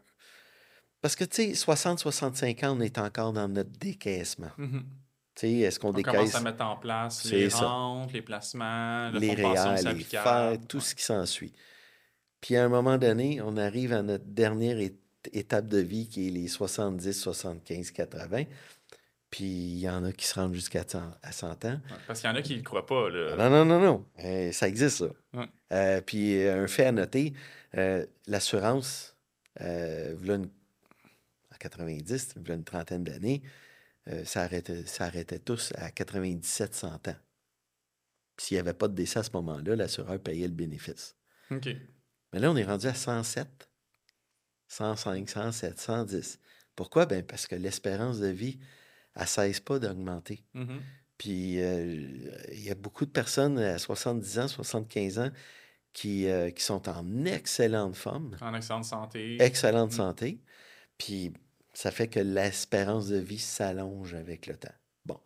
[1.02, 4.52] parce que, tu sais, 60-65 ans, on est encore dans notre décaissement.
[4.58, 4.82] Mm-hmm.
[5.36, 6.14] Tu sais, est-ce qu'on décaisse...
[6.14, 10.82] On commence à mettre en place les rentes, les placements, le les réels, les tout
[10.82, 11.54] ce qui s'ensuit.
[12.42, 14.78] Puis à un moment donné, on arrive à notre dernière
[15.34, 18.44] étape de vie qui est les 70, 75, 80.
[19.30, 21.82] Puis il y en a qui se rendent jusqu'à 100, ans.
[22.08, 23.10] Parce qu'il y en a qui ne le croient pas.
[23.10, 23.36] Là.
[23.38, 24.06] Ah, non, non, non, non.
[24.24, 25.46] Euh, ça existe, ça.
[25.72, 27.34] Euh, puis euh, un fait à noter,
[28.28, 29.16] l'assurance,
[29.60, 30.50] voilà une
[31.60, 33.44] 90, il y a une trentaine d'années,
[34.08, 37.16] euh, ça, arrêtait, ça arrêtait tous à 97 100 ans.
[38.38, 41.16] S'il n'y avait pas de décès à ce moment-là, l'assureur payait le bénéfice.
[41.52, 43.70] Mais là, on est rendu à 107,
[44.68, 46.40] 105, 107, 110.
[46.76, 47.06] Pourquoi?
[47.06, 48.60] Ben parce que l'espérance de vie,
[49.16, 50.46] elle ne cesse pas d'augmenter.
[50.56, 50.80] Mm-hmm.
[51.18, 52.08] Puis, euh,
[52.54, 55.32] il y a beaucoup de personnes à 70 ans, 75 ans
[55.92, 58.38] qui, euh, qui sont en excellente forme.
[58.40, 59.42] En excellente santé.
[59.42, 59.96] Excellente mm-hmm.
[59.96, 60.42] santé.
[60.98, 61.34] Puis,
[61.80, 64.68] ça fait que l'espérance de vie s'allonge avec le temps.
[65.06, 65.18] Bon,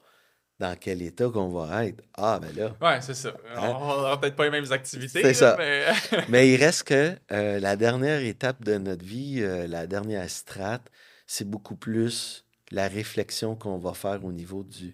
[0.60, 2.04] dans quel état qu'on va être?
[2.13, 2.78] Ah, ben là.
[2.80, 3.34] Ouais, c'est ça.
[3.56, 3.74] Hein?
[3.76, 5.24] On n'aura peut-être pas les mêmes activités.
[5.24, 5.56] C'est ça.
[5.58, 5.84] Mais...
[6.30, 10.92] Mais il reste que euh, la dernière étape de notre vie, euh, la dernière strate,
[11.26, 14.89] c'est beaucoup plus la réflexion qu'on va faire au niveau du,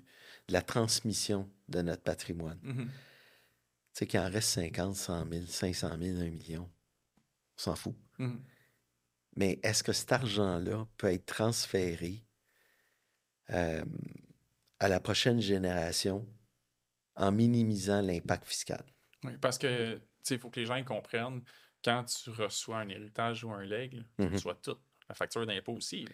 [0.48, 2.60] de la transmission de notre patrimoine.
[2.64, 2.86] Mhm.
[2.86, 2.92] Tu
[3.92, 6.70] sais qu'il en reste 50, 100 000, 500 000, 1 million.
[7.58, 7.96] On s'en fout.
[8.18, 8.40] Mhm.
[9.40, 12.26] Mais est-ce que cet argent-là peut être transféré
[13.52, 13.84] euh,
[14.80, 16.28] à la prochaine génération
[17.16, 18.84] en minimisant l'impact fiscal?
[19.24, 21.42] Oui, parce que, tu sais, il faut que les gens comprennent,
[21.84, 24.34] quand tu reçois un héritage ou un legs, tu Mhm.
[24.34, 24.78] reçois tout.
[25.08, 26.06] la facture d'impôt aussi.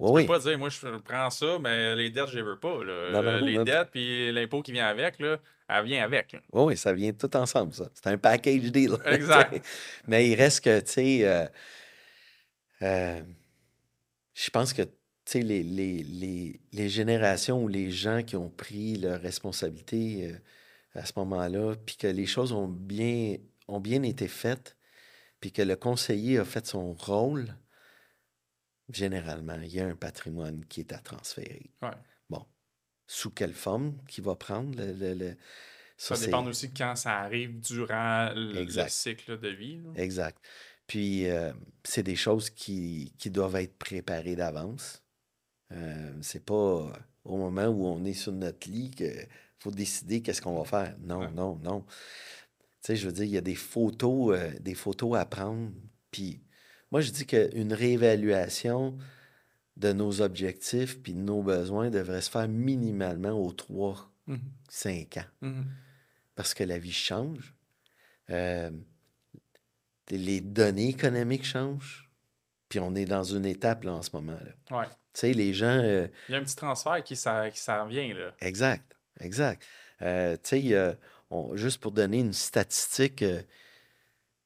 [0.00, 0.22] Oui, Tu oui.
[0.22, 2.82] peux pas dire, moi, je prends ça, mais les dettes, je les veux pas.
[2.82, 3.10] là.
[3.12, 6.32] Non, non, les dettes, puis l'impôt qui vient avec, là, elle vient avec.
[6.32, 6.40] là.
[6.52, 7.88] Oui, oui, ça vient tout ensemble, ça.
[7.94, 8.96] C'est un package deal.
[9.04, 9.64] Exact.
[10.08, 11.46] Mais il reste que, tu sais, euh,
[12.82, 13.22] euh,
[14.34, 14.82] je pense que,
[15.34, 20.38] les, les, les, les générations ou les gens qui ont pris leurs responsabilités euh,
[20.94, 23.36] à ce moment-là, puis que les choses ont bien,
[23.68, 24.76] ont bien été faites,
[25.40, 27.54] puis que le conseiller a fait son rôle,
[28.90, 31.70] généralement, il y a un patrimoine qui est à transférer.
[31.82, 31.90] Ouais.
[32.28, 32.44] Bon.
[33.06, 34.92] Sous quelle forme qu'il va prendre le.
[34.92, 35.36] le- le-
[35.96, 39.78] Ça, dépend aussi quand ça arrive durant le, cycle de vie.
[39.78, 39.90] là.
[40.02, 40.38] Exact.
[40.86, 41.52] Puis, euh,
[41.84, 45.02] c'est des choses qui, qui doivent être préparées d'avance.
[45.72, 46.92] Euh, c'est pas
[47.24, 49.26] au moment où on est sur notre lit qu'il
[49.58, 50.96] faut décider qu'est-ce qu'on va faire.
[51.00, 51.30] Non, Ouais.
[51.30, 51.82] non, non.
[51.82, 55.70] Tu sais, je veux dire, il y a des photos, euh, des photos à prendre.
[56.10, 56.42] Puis,
[56.90, 58.98] moi, je dis qu'une réévaluation
[59.76, 64.40] de nos objectifs puis de nos besoins devrait se faire minimalement aux 3, Mhm.
[64.68, 65.64] 5 ans Mhm.
[66.34, 67.54] parce que la vie change.
[68.30, 68.70] Euh,
[70.18, 72.10] les données économiques changent.
[72.68, 74.78] Puis on est dans une étape là, en ce moment-là.
[74.78, 74.86] Ouais.
[74.86, 75.78] Tu sais, les gens.
[75.82, 78.14] euh, Il y a un petit transfert qui s'en vient.
[78.14, 78.34] Là.
[78.40, 79.62] exact, exact.
[80.00, 80.96] Euh, tu sais,
[81.54, 83.42] juste pour donner une statistique, euh,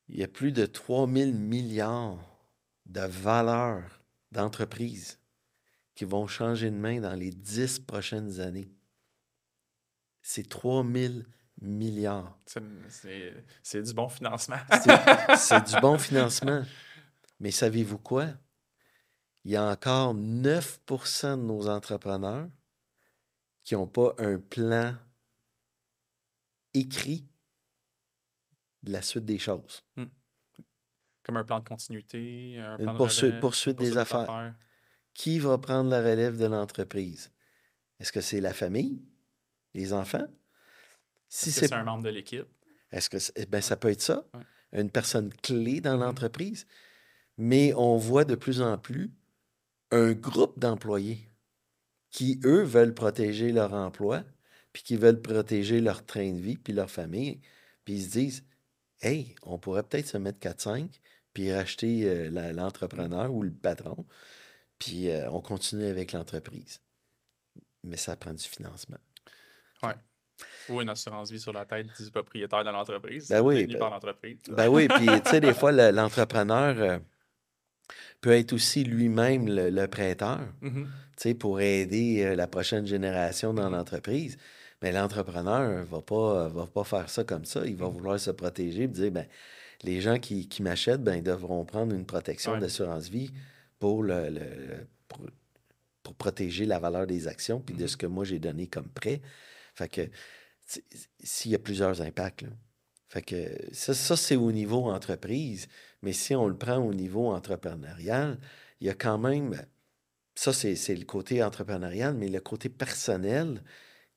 [0.09, 2.18] il y a plus de 3000 milliards
[2.87, 4.02] de valeurs
[4.33, 5.18] d'entreprises
[5.94, 8.70] qui vont changer de main dans les 10 prochaines années.
[10.22, 11.26] C'est 3000
[11.60, 12.38] milliards.
[13.62, 14.56] C'est- du bon financement.
[15.36, 16.62] C'est du bon financement.
[17.40, 18.28] Mais savez-vous quoi?
[19.44, 22.48] Il y a encore 9% de nos entrepreneurs
[23.62, 24.94] qui n'ont pas un plan
[26.74, 27.26] écrit
[28.82, 29.82] de la suite des choses.
[31.22, 34.54] Comme un plan de continuité, un Une plan de poursuite- relève, poursuite des affaires.
[35.14, 37.32] Qui va prendre la relève de l'entreprise?
[37.98, 39.02] Est-ce que c'est la famille?
[39.74, 40.26] Les enfants?
[41.28, 42.46] Si c'est un membre de l'équipe?
[42.92, 44.26] Est-ce que c'est- eh ben, ça peut être ça?
[44.34, 44.40] Ouais.
[44.80, 46.00] Une personne clé dans Mhm.
[46.00, 46.66] l'entreprise.
[47.36, 49.10] Mais on voit de plus en plus
[49.90, 51.30] un groupe d'employés
[52.10, 54.24] qui, eux, veulent protéger leur emploi,
[54.72, 57.40] puis qui veulent protéger leur train de vie, puis leur famille.
[57.84, 58.44] Puis ils se disent
[59.02, 61.00] Hey, on pourrait peut-être se mettre 4-5,
[61.34, 64.06] puis racheter euh, l'entrepreneur ou le patron,
[64.78, 66.80] puis euh, on continue avec l'entreprise.
[67.84, 68.98] Mais ça prend du financement.
[70.68, 73.29] Ou une assurance vie sur la tête du propriétaire de l'entreprise.
[73.29, 74.38] Ben oui, ben- par l'entreprise.
[74.48, 76.98] Ben oui, puis tu sais, des fois, le- l'entrepreneur euh,
[78.20, 80.85] peut être aussi lui-même le, le prêteur, Mhm.
[81.16, 83.76] tu sais, pour aider euh, la prochaine génération dans Mhm.
[83.76, 84.37] l'entreprise.
[84.83, 87.64] Mais l'entrepreneur va pas, va pas faire ça comme ça.
[87.64, 87.92] Il va Mhm.
[87.92, 89.26] vouloir se protéger et dire, ben,
[89.83, 92.61] les gens qui, qui m'achètent, ben, ils devront prendre une protection Ouais.
[92.61, 93.31] d'assurance vie
[93.79, 95.20] pour, le, le- pour,
[96.02, 99.20] pour protéger la valeur des actions puis de ce que moi j'ai donné comme prêt.
[99.74, 100.02] Fait que,
[101.22, 102.48] s'il y a plusieurs impacts, là.
[103.09, 103.37] Fait que
[103.72, 105.68] ça, ça, c'est au niveau entreprise,
[106.02, 108.38] mais si on le prend au niveau entrepreneurial,
[108.81, 109.55] il y a quand même,
[110.35, 113.62] ça c'est c'est le côté entrepreneurial, mais le côté personnel,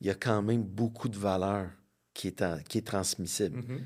[0.01, 1.69] il y a quand même beaucoup de valeur
[2.15, 3.57] qui est, en- qui est transmissible.
[3.59, 3.85] Mhm.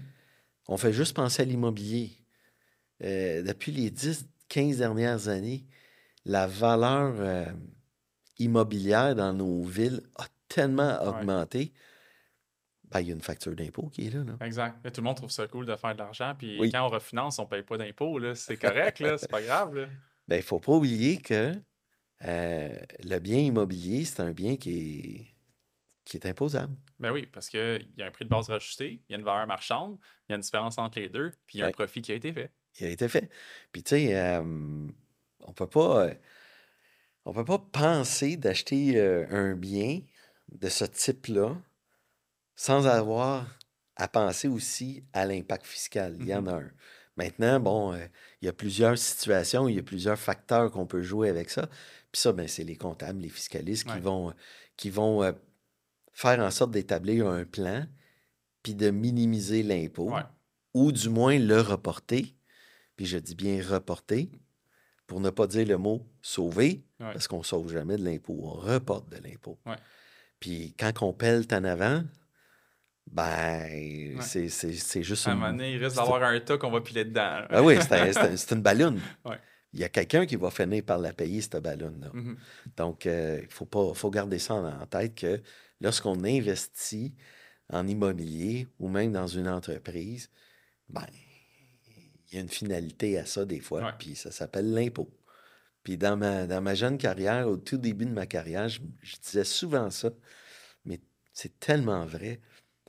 [0.70, 2.12] On fait juste penser à l'immobilier.
[3.04, 5.66] Euh, depuis les 10, 15 dernières années,
[6.24, 7.46] la valeur euh,
[8.40, 11.74] immobilière dans nos villes a tellement augmenté.
[13.02, 14.24] Il y a une facture d'impôt qui est là.
[14.24, 14.46] là.
[14.46, 14.78] Exact.
[14.84, 16.34] Mais tout le monde trouve ça cool de faire de l'argent.
[16.38, 16.72] Puis Oui.
[16.72, 18.20] quand on refinance, on ne paye pas d'impôts.
[18.20, 18.36] là.
[18.36, 19.18] C'est correct, là.
[19.18, 19.76] C'est pas grave.
[19.76, 19.88] Là.
[20.28, 21.52] Ben, il ne faut pas oublier que
[22.24, 25.36] euh, le bien immobilier, c'est un bien qui est,
[26.06, 26.74] qui est imposable.
[26.98, 29.26] Ben oui, parce qu'il y a un prix de base rajusté, il y a une
[29.26, 29.98] valeur marchande,
[30.30, 32.14] il y a une différence entre les deux, puis il y a un profit qui
[32.14, 32.52] a été fait.
[32.80, 33.30] Il a été fait.
[33.74, 34.42] Puis, tu sais, euh,
[35.42, 36.06] on peut pas.
[36.08, 36.14] euh,
[37.26, 40.00] on peut pas penser d'acheter euh, un bien
[40.54, 41.58] de ce type-là
[42.56, 43.48] sans avoir
[43.96, 46.16] à penser aussi à l'impact fiscal.
[46.20, 46.72] Il y en a un.
[47.16, 48.06] Maintenant, bon, euh,
[48.42, 51.68] il y a plusieurs situations, il y a plusieurs facteurs qu'on peut jouer avec ça.
[52.12, 54.34] Puis ça, ben, c'est les comptables, les fiscalistes qui vont,
[54.78, 55.32] qui vont euh,
[56.12, 57.86] faire en sorte d'établir un plan
[58.64, 60.22] puis de minimiser l'impôt Ouais.
[60.74, 62.36] ou du moins le reporter.
[62.96, 64.32] Puis je dis bien reporter
[65.06, 67.12] pour ne pas dire le mot sauver Ouais.
[67.14, 69.60] parce qu'on ne sauve jamais de l'impôt, on reporte de l'impôt.
[70.40, 72.04] Puis quand on pèle en avant,
[73.14, 76.82] ben, c'est- juste À un une- moment donné, il risque d'avoir un tas qu'on va
[76.82, 77.22] piler dedans.
[77.22, 77.48] là.
[77.52, 79.00] Ah oui, c'est un- c'est un- c'est une ballonne.
[79.26, 79.38] Ouais.
[79.76, 82.12] Il y a quelqu'un qui va finir par la payer, cette ballonne-là.
[82.14, 82.38] Mhm.
[82.78, 85.42] Donc, euh, il faut, pas, faut garder ça en, en tête que
[85.82, 87.16] lorsqu'on investit
[87.72, 90.30] en immobilier ou même dans une entreprise,
[90.90, 91.06] ben,
[92.32, 95.10] il y a une finalité à ça des fois, puis ça s'appelle l'impôt.
[95.84, 99.16] Puis dans ma, dans ma jeune carrière, au tout début de ma carrière, je, je
[99.18, 100.12] disais souvent ça,
[100.86, 101.00] mais
[101.34, 102.40] c'est tellement vrai.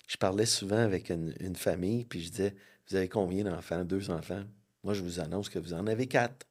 [0.06, 2.54] Je parlais souvent avec une, une famille, puis je disais,
[2.88, 3.84] vous avez combien d'enfants?
[3.84, 4.44] Deux enfants?
[4.82, 6.46] Moi, je vous annonce que vous en avez quatre.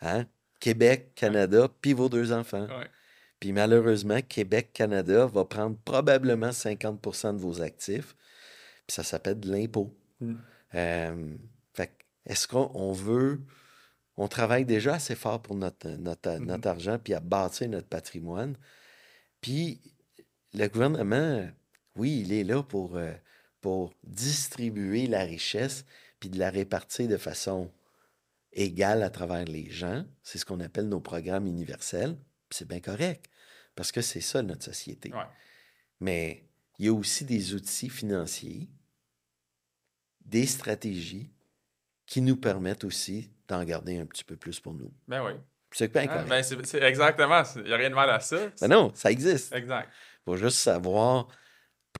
[0.00, 0.26] Hein?
[0.58, 2.66] Québec, Canada, puis vos deux enfants.
[2.66, 2.88] Ouais.
[3.38, 8.14] Puis malheureusement, Québec, Canada va prendre probablement 50% de vos actifs.
[8.86, 9.96] Puis ça s'appelle de l'impôt.
[10.20, 10.34] Mm.
[10.74, 11.36] Euh,
[11.72, 11.92] fait que,
[12.26, 13.40] est-ce qu'on on veut.
[14.16, 16.44] On travaille déjà assez fort pour notre, notre, Mhm.
[16.44, 18.56] notre argent puis à bâtir notre patrimoine.
[19.40, 19.80] Puis
[20.52, 21.48] le gouvernement,
[22.00, 23.12] oui, il est là pour, euh,
[23.60, 25.84] pour distribuer la richesse
[26.18, 27.70] puis de la répartir de façon
[28.52, 30.06] égale à travers les gens.
[30.22, 32.16] C'est ce qu'on appelle nos programmes universels.
[32.48, 33.26] C'est bien correct
[33.74, 35.12] parce que c'est ça notre société.
[35.12, 35.28] Ouais.
[36.00, 38.70] Mais il y a aussi des outils financiers,
[40.24, 41.30] des stratégies
[42.06, 44.90] qui nous permettent aussi d'en garder un petit peu plus pour nous.
[45.06, 45.32] Ben oui.
[45.72, 47.42] C'est bien Ah, ben c'est exactement.
[47.56, 48.50] Il n'y a rien de mal à ça.
[48.58, 49.52] Ben non, ça existe.
[49.52, 49.88] Exact.
[49.92, 51.28] Il faut juste savoir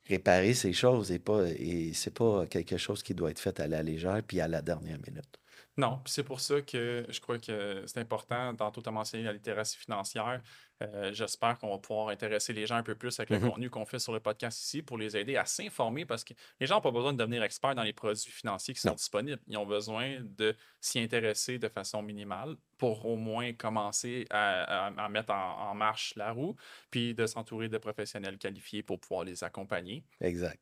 [0.05, 3.69] préparer ces choses et pas et c'est pas quelque chose qui doit être fait à
[3.69, 5.39] la légère puis à la dernière minute.
[5.77, 8.55] Non, c'est pour ça que je crois que c'est important.
[8.55, 10.43] Tantôt, tu as mentionné la littératie financière.
[10.83, 13.51] Euh, J'espère qu'on va pouvoir intéresser les gens un peu plus avec le Mhm.
[13.51, 16.67] contenu qu'on fait sur le podcast ici pour les aider à s'informer parce que les
[16.67, 18.95] gens n'ont pas besoin de devenir experts dans les produits financiers qui sont Non.
[18.95, 19.41] disponibles.
[19.47, 25.05] Ils ont besoin de s'y intéresser de façon minimale pour au moins commencer à, à-
[25.05, 26.57] à mettre en, en marche la roue,
[26.91, 30.03] puis de s'entourer de professionnels qualifiés pour pouvoir les accompagner.
[30.21, 30.61] Exact.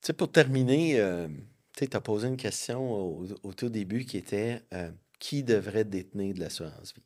[0.00, 1.28] Tu sais, pour terminer, euh,
[1.76, 6.34] tu as posé une question au, au tout début qui était euh, qui devrait détenir
[6.34, 7.02] de l'assurance vie?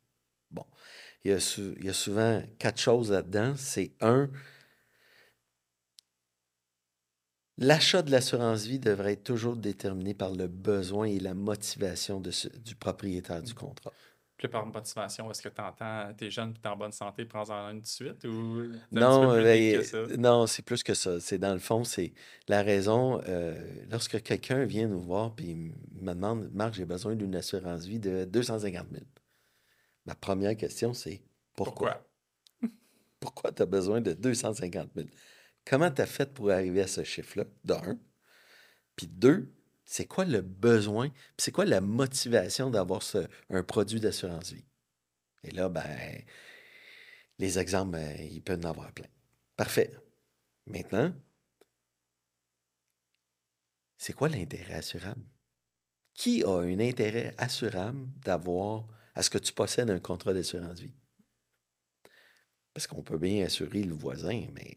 [0.51, 0.65] Bon,
[1.25, 3.53] il y, a il y a souvent quatre choses là-dedans.
[3.57, 4.29] C'est un,
[7.57, 12.31] l'achat de l'assurance vie devrait être toujours déterminé par le besoin et la motivation de
[12.31, 13.91] ce- du propriétaire du contrat.
[14.37, 17.71] Puis par motivation, est-ce que tu entends, t'es jeune, tu es en bonne santé, prends-en
[17.71, 19.83] une de suite ou Non, ben,
[20.17, 21.19] non, c'est plus que ça.
[21.19, 22.13] C'est dans le fond, c'est
[22.47, 23.21] la raison.
[23.27, 23.59] euh,
[23.91, 28.23] lorsque quelqu'un vient nous voir et me demande, Marc, j'ai besoin d'une assurance vie de
[28.23, 29.03] 250 000.
[30.09, 31.21] Ma première question, c'est
[31.55, 32.03] pourquoi?
[33.19, 33.51] Pourquoi?
[33.55, 35.07] Tu as besoin de 250 000?
[35.65, 37.45] Comment tu as fait pour arriver à ce chiffre-là?
[37.63, 37.99] D'un.
[38.95, 39.53] Puis deux,
[39.85, 41.09] c'est quoi le besoin?
[41.09, 44.65] Puis c'est quoi la motivation d'avoir ce- un produit d'assurance vie?
[45.43, 46.23] Et là, ben,
[47.37, 49.09] les exemples, ben, il peut en avoir plein.
[49.57, 49.93] Parfait.
[50.65, 51.13] Maintenant,
[53.95, 55.21] c'est quoi l'intérêt assurable?
[56.15, 58.87] Qui a un intérêt assurable d'avoir
[59.19, 60.93] à ce que tu possèdes un contrat d'assurance vie?
[62.73, 64.73] Parce qu'on peut bien assurer le voisin, mais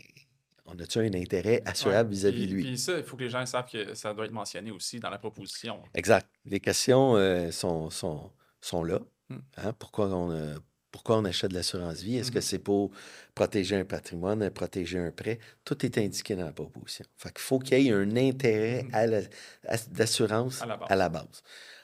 [0.67, 2.63] on a-tu un intérêt assurable Ouais, vis-à-vis puis- de lui?
[2.65, 5.11] Puis ça, il faut que les gens savent que ça doit être mentionné aussi dans
[5.11, 5.81] la proposition.
[5.95, 6.29] Exact.
[6.45, 8.99] Les questions euh, sont, sont, sont là.
[9.29, 9.39] Hmm.
[9.59, 9.73] Hein?
[9.79, 10.57] Pourquoi, on, euh,
[10.91, 12.17] pourquoi on achète de l'assurance vie?
[12.17, 12.43] Est-ce que Mhm.
[12.43, 12.91] c'est pour
[13.37, 15.39] protéger un patrimoine, protéger un prêt?
[15.65, 17.05] Tout est indiqué dans la proposition.
[17.17, 18.91] Fait qu'il faut qu'il y ait un intérêt Mhm.
[18.95, 21.43] à à- d'assurance À à la base.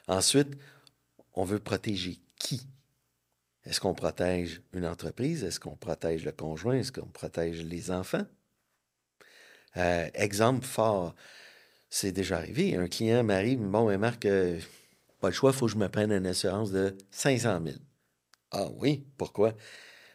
[0.08, 0.58] Ensuite,
[1.34, 2.66] on veut protéger qui?
[3.64, 5.44] Est-ce qu'on protège une entreprise?
[5.44, 6.76] Est-ce qu'on protège le conjoint?
[6.76, 8.24] Est-ce qu'on protège les enfants?
[9.76, 11.14] Euh, exemple fort,
[11.90, 12.76] c'est déjà arrivé.
[12.76, 14.58] Un client m'arrive, bon, mais Marc, euh,
[15.20, 17.76] pas le choix, il faut que je me prenne une assurance de 500 000.
[18.52, 19.54] Ah oui, pourquoi?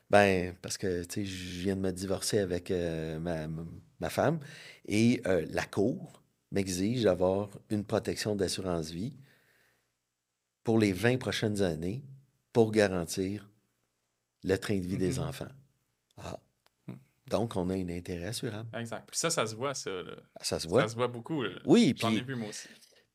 [0.10, 4.40] Ben, parce que, tu sais, je viens de me divorcer avec euh, ma, femme
[4.86, 9.16] et la Cour m'exige d'avoir une protection d'assurance vie
[10.64, 12.04] pour les 20 prochaines années
[12.54, 13.50] pour garantir
[14.44, 15.24] le train de vie des Mhm.
[15.28, 15.52] enfants.
[16.18, 16.40] Ah.
[16.88, 16.94] Hmm.
[17.28, 18.70] Donc, on a un intérêt assurable.
[18.78, 19.08] Exact.
[19.10, 19.90] Puis ça, ça se voit, ça.
[19.90, 20.16] là.
[20.42, 20.84] Ça se voit.
[20.84, 21.42] Ça se voit beaucoup.
[21.44, 21.60] là.
[21.66, 22.68] Oui, J'en ai puis vu, moi aussi.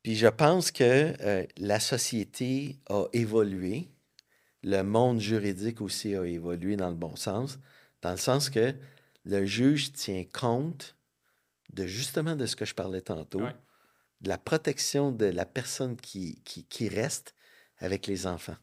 [0.03, 3.89] puis je pense que euh, la société a évolué,
[4.65, 7.59] le monde juridique aussi a évolué dans le bon sens,
[8.03, 8.75] dans le sens que
[9.25, 10.97] le juge tient compte
[11.73, 13.55] de justement de ce que je parlais tantôt, Ouais.
[14.23, 17.35] de la protection de la personne qui, qui, qui reste
[17.77, 18.57] avec les enfants,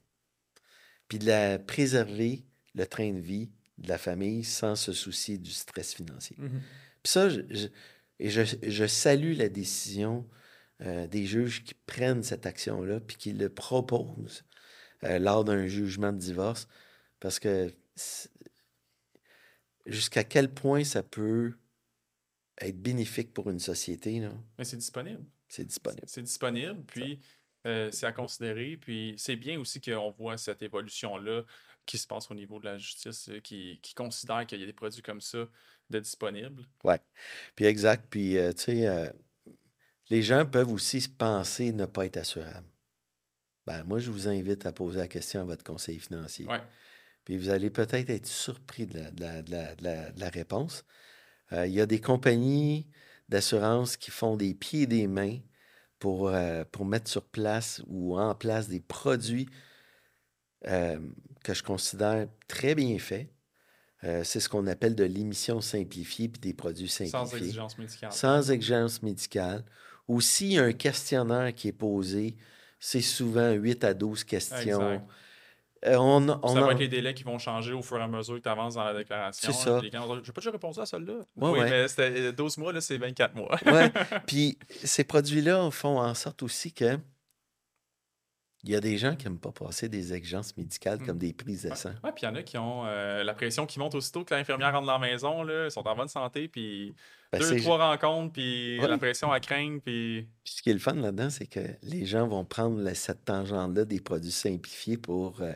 [1.15, 5.51] puis de la préserver le train de vie de la famille sans se soucier du
[5.51, 6.35] stress financier.
[6.39, 6.61] Mhm.
[7.03, 7.67] Puis ça, je, je-
[8.19, 10.27] et je, je salue la décision
[10.81, 14.43] euh, des juges qui prennent cette action-là puis qui le proposent
[15.03, 16.67] euh, lors d'un jugement de divorce
[17.21, 17.71] parce que
[19.85, 21.53] jusqu'à quel point ça peut
[22.59, 25.23] être bénéfique pour une société, là, Mais c'est disponible.
[25.47, 26.03] c'est disponible.
[26.07, 27.19] C'est disponible, puis
[27.65, 28.77] euh, c'est à considérer.
[28.77, 31.43] Puis c'est bien aussi qu'on voit cette évolution-là
[31.85, 34.65] qui se passe au niveau de la justice, euh, qui, qui considère qu'il y a
[34.65, 35.45] des produits comme ça
[35.89, 36.65] de disponibles.
[36.83, 36.99] Ouais.
[37.55, 38.07] Puis exact.
[38.09, 39.07] Puis, euh, tu sais, euh,
[40.09, 42.67] les gens peuvent aussi se penser ne pas être assurables.
[43.67, 46.45] ben, moi, je vous invite à poser la question à votre conseiller financier.
[46.45, 46.61] Ouais.
[47.23, 50.19] Puis vous allez peut-être être surpris de la, de la- de la- de la- de
[50.19, 50.85] la réponse.
[51.51, 52.87] Il y a des compagnies
[53.29, 55.39] d'assurance qui font des pieds et des mains
[56.05, 59.49] pour, euh, pour mettre sur place ou en place des produits
[60.67, 60.99] euh,
[61.43, 63.27] que je considère très bien faits.
[64.03, 67.47] Euh, c'est ce qu'on appelle de l'émission simplifiée puis des produits Sans simplifiés.
[67.47, 68.11] exigence médicale.
[68.11, 69.65] Sans exigence médicale.
[70.07, 72.35] Ou s'il y a un questionnaire qui est posé,
[72.79, 74.91] c'est souvent 8 à 12 questions.
[74.91, 75.07] Exact.
[75.85, 78.35] Euh, on, ça va être les délais qui vont changer au fur et à mesure
[78.35, 79.51] que tu avances dans la déclaration.
[79.51, 79.79] C'est ça.
[79.81, 81.13] J'ai pas déjà répondu à celle-là.
[81.13, 81.69] Ouais, oui, ouais.
[81.69, 83.57] mais c'était euh, 12 mois, là, c'est 24 mois.
[83.65, 83.91] Ouais.
[84.27, 86.97] Puis ces produits-là font en sorte aussi que
[88.65, 91.05] il y a des gens qui n'aiment pas passer des exigences médicales Mm.
[91.05, 91.91] comme des prises de sang.
[92.03, 94.33] Ouais, puis il y en a qui ont euh, la pression qui monte aussitôt que
[94.33, 96.93] l'infirmière rentre dans la maison, là, ils sont en bonne santé, puis
[97.31, 98.87] Ben, deux, trois rencontres, puis Ouais.
[98.87, 102.05] la pression à craindre, puis Puis ce qui est le fun là-dedans, c'est que les
[102.05, 105.53] gens vont prendre la- cette tangente-là des produits simplifiés pour euh,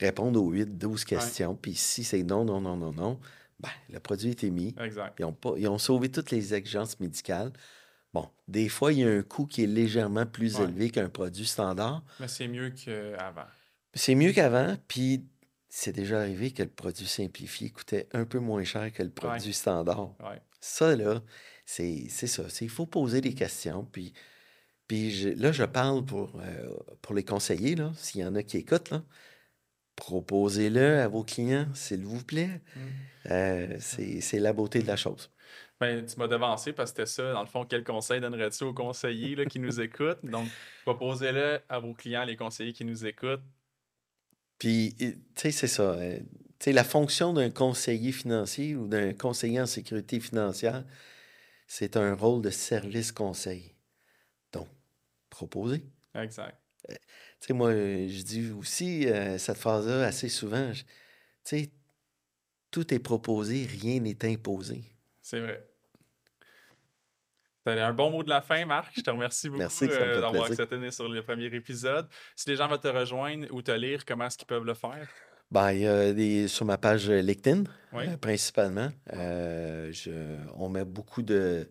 [0.00, 1.54] répondre aux 8, 12 questions.
[1.54, 3.20] Puis si c'est non, non, non, non, non,
[3.60, 4.74] ben, le produit est émis.
[4.80, 5.14] exact.
[5.20, 7.52] Ils ont, pas, ils ont sauvé toutes les exigences médicales.
[8.12, 10.64] Bon, des fois, il y a un coût qui est légèrement plus Ouais.
[10.64, 12.04] élevé qu'un produit standard.
[12.20, 13.46] Mais c'est mieux qu'avant.
[13.94, 15.24] C'est mieux qu'avant, puis
[15.68, 19.52] c'est déjà arrivé que le produit simplifié coûtait un peu moins cher que le produit
[19.54, 20.14] standard.
[20.20, 20.40] Ouais.
[20.60, 21.22] Ça, là,
[21.64, 22.44] c'est c'est ça.
[22.60, 23.84] Il faut poser des questions.
[23.90, 24.12] Puis,
[24.86, 26.68] puis je- là, je parle pour, euh,
[27.00, 28.90] pour les conseillers, là, s'il y en a qui écoutent.
[28.90, 29.02] Là,
[29.96, 32.60] proposez-le à vos clients, s'il vous plaît.
[32.76, 32.80] Mm.
[33.30, 35.30] Euh, c'est c'est la beauté de la chose.
[35.80, 37.32] Ben, tu m'as devancé parce que c'était ça.
[37.32, 40.24] Dans le fond, quel conseil donnerais-tu aux conseillers là, qui nous écoutent?
[40.24, 40.48] Donc,
[40.84, 43.42] proposez-le à vos clients, les conseillers qui nous écoutent.
[44.58, 45.82] Puis, tu sais, c'est ça.
[45.94, 50.84] euh, tu sais, la fonction d'un conseiller financier ou d'un conseiller en sécurité financière,
[51.66, 53.74] c'est un rôle de service conseil.
[54.52, 54.68] Donc,
[55.30, 55.82] proposer.
[56.14, 56.56] Exact.
[56.88, 56.94] Tu
[57.40, 60.70] sais, moi, euh, je dis aussi euh, cette phrase-là assez souvent.
[60.72, 60.84] Tu
[61.42, 61.70] sais,
[62.70, 64.84] tout est proposé, rien n'est imposé.
[65.22, 65.66] C'est vrai.
[67.64, 68.92] C'était un bon mot de la fin, Marc.
[68.96, 72.08] Je te remercie beaucoup euh, d'avoir accepté sur le premier épisode.
[72.34, 75.08] Si les gens veulent te rejoindre ou te lire, comment est-ce qu'ils peuvent le faire?
[75.50, 78.08] Ben, il y a des, sur ma page LinkedIn, Oui.
[78.08, 78.88] euh, principalement.
[79.12, 81.70] euh, je- on met beaucoup de,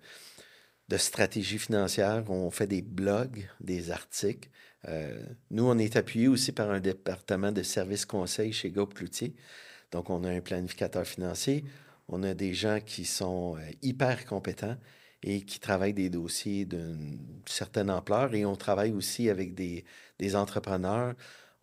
[0.88, 2.24] de stratégies financières.
[2.30, 4.50] On fait des blogs, des articles.
[4.88, 9.36] Euh, nous, on est appuyé aussi par un département de services conseil chez Groupe Cloutier.
[9.92, 11.66] Donc, on a un planificateur financier.
[12.12, 14.76] On a des gens qui sont euh, hyper compétents
[15.24, 18.36] et qui travaillent des dossiers d'une certaine ampleur.
[18.36, 19.86] Et on travaille aussi avec des,
[20.20, 21.14] des entrepreneurs.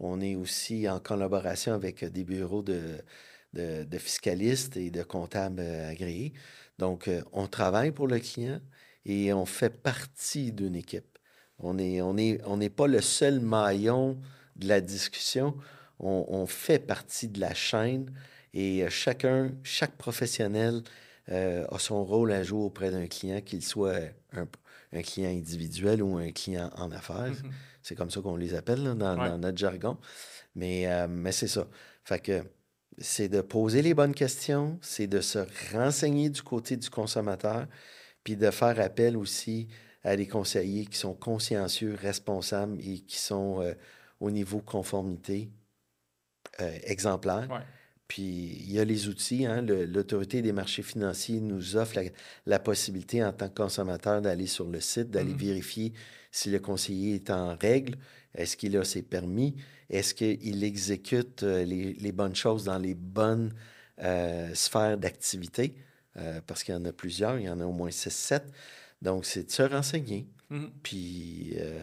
[0.01, 2.99] On est aussi en collaboration avec des bureaux de,
[3.53, 6.33] de, fiscalistes et de comptables euh, agréés.
[6.79, 8.61] Donc, euh, on travaille pour le client
[9.05, 11.19] et on fait partie d'une équipe.
[11.59, 14.19] On n'est on est, on pas le seul maillon
[14.57, 15.57] de la discussion.
[15.99, 18.11] On, on fait partie de la chaîne
[18.55, 20.83] et euh, chacun, chaque professionnel
[21.31, 23.97] euh, a son rôle à jouer auprès d'un client, qu'il soit
[24.33, 24.47] un,
[24.93, 27.33] un client individuel ou un client en affaires.
[27.45, 27.51] Mhm.
[27.83, 29.29] C'est comme ça qu'on les appelle là, dans, Ouais.
[29.29, 29.99] dans notre jargon.
[30.55, 31.67] Mais, euh, mais c'est ça.
[32.05, 32.43] Fait que
[32.99, 35.39] c'est de poser les bonnes questions, c'est de se
[35.73, 37.67] renseigner du côté du consommateur,
[38.25, 39.69] puis de faire appel aussi
[40.03, 43.75] à des conseillers qui sont consciencieux, responsables et qui sont euh,
[44.21, 45.51] au niveau conformité
[46.61, 47.47] euh, exemplaire.
[47.51, 47.61] Ouais.
[48.09, 48.23] Puis
[48.67, 49.45] il y a les outils.
[49.47, 52.03] hein, L'autorité des marchés financiers nous offre la,
[52.47, 55.39] la possibilité en tant que consommateur d'aller sur le site, d'aller Mhm.
[55.39, 55.93] vérifier
[56.33, 57.97] si le conseiller est en règle,
[58.35, 59.57] est-ce qu'il a ses permis,
[59.91, 63.53] est-ce qu'il exécute euh, les, les bonnes choses dans les bonnes
[64.01, 65.75] euh, sphères d'activité,
[66.17, 68.43] euh, parce qu'il y en a plusieurs, il y en a au moins 6-7.
[69.03, 70.71] Donc, c'est de se renseigner, Mhm.
[70.83, 71.83] puis euh,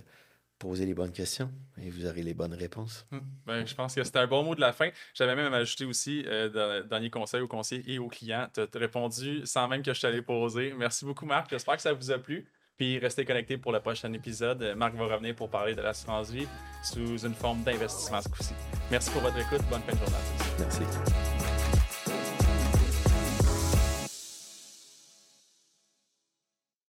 [0.59, 1.51] poser les bonnes questions,
[1.81, 3.05] et vous aurez les bonnes réponses.
[3.11, 3.21] Mhm.
[3.45, 4.89] Ben, je pense que c'était un bon mot de la fin.
[5.13, 8.47] J'avais même ajouté aussi euh, dans le dernier conseil aux conseillers et aux clients.
[8.53, 10.73] Tu as répondu sans même que je t'allais poser.
[10.77, 11.49] Merci beaucoup, Marc.
[11.49, 12.47] J'espère que ça vous a plu.
[12.77, 14.73] Puis restez connectés pour le prochain épisode.
[14.75, 16.47] Marc va revenir pour parler de l'assurance vie
[16.83, 18.53] sous une forme d'investissement ce coup-ci.
[18.91, 19.61] Merci pour votre écoute.
[19.69, 20.79] Bonne fin de journée à tous.
[20.81, 21.34] Merci.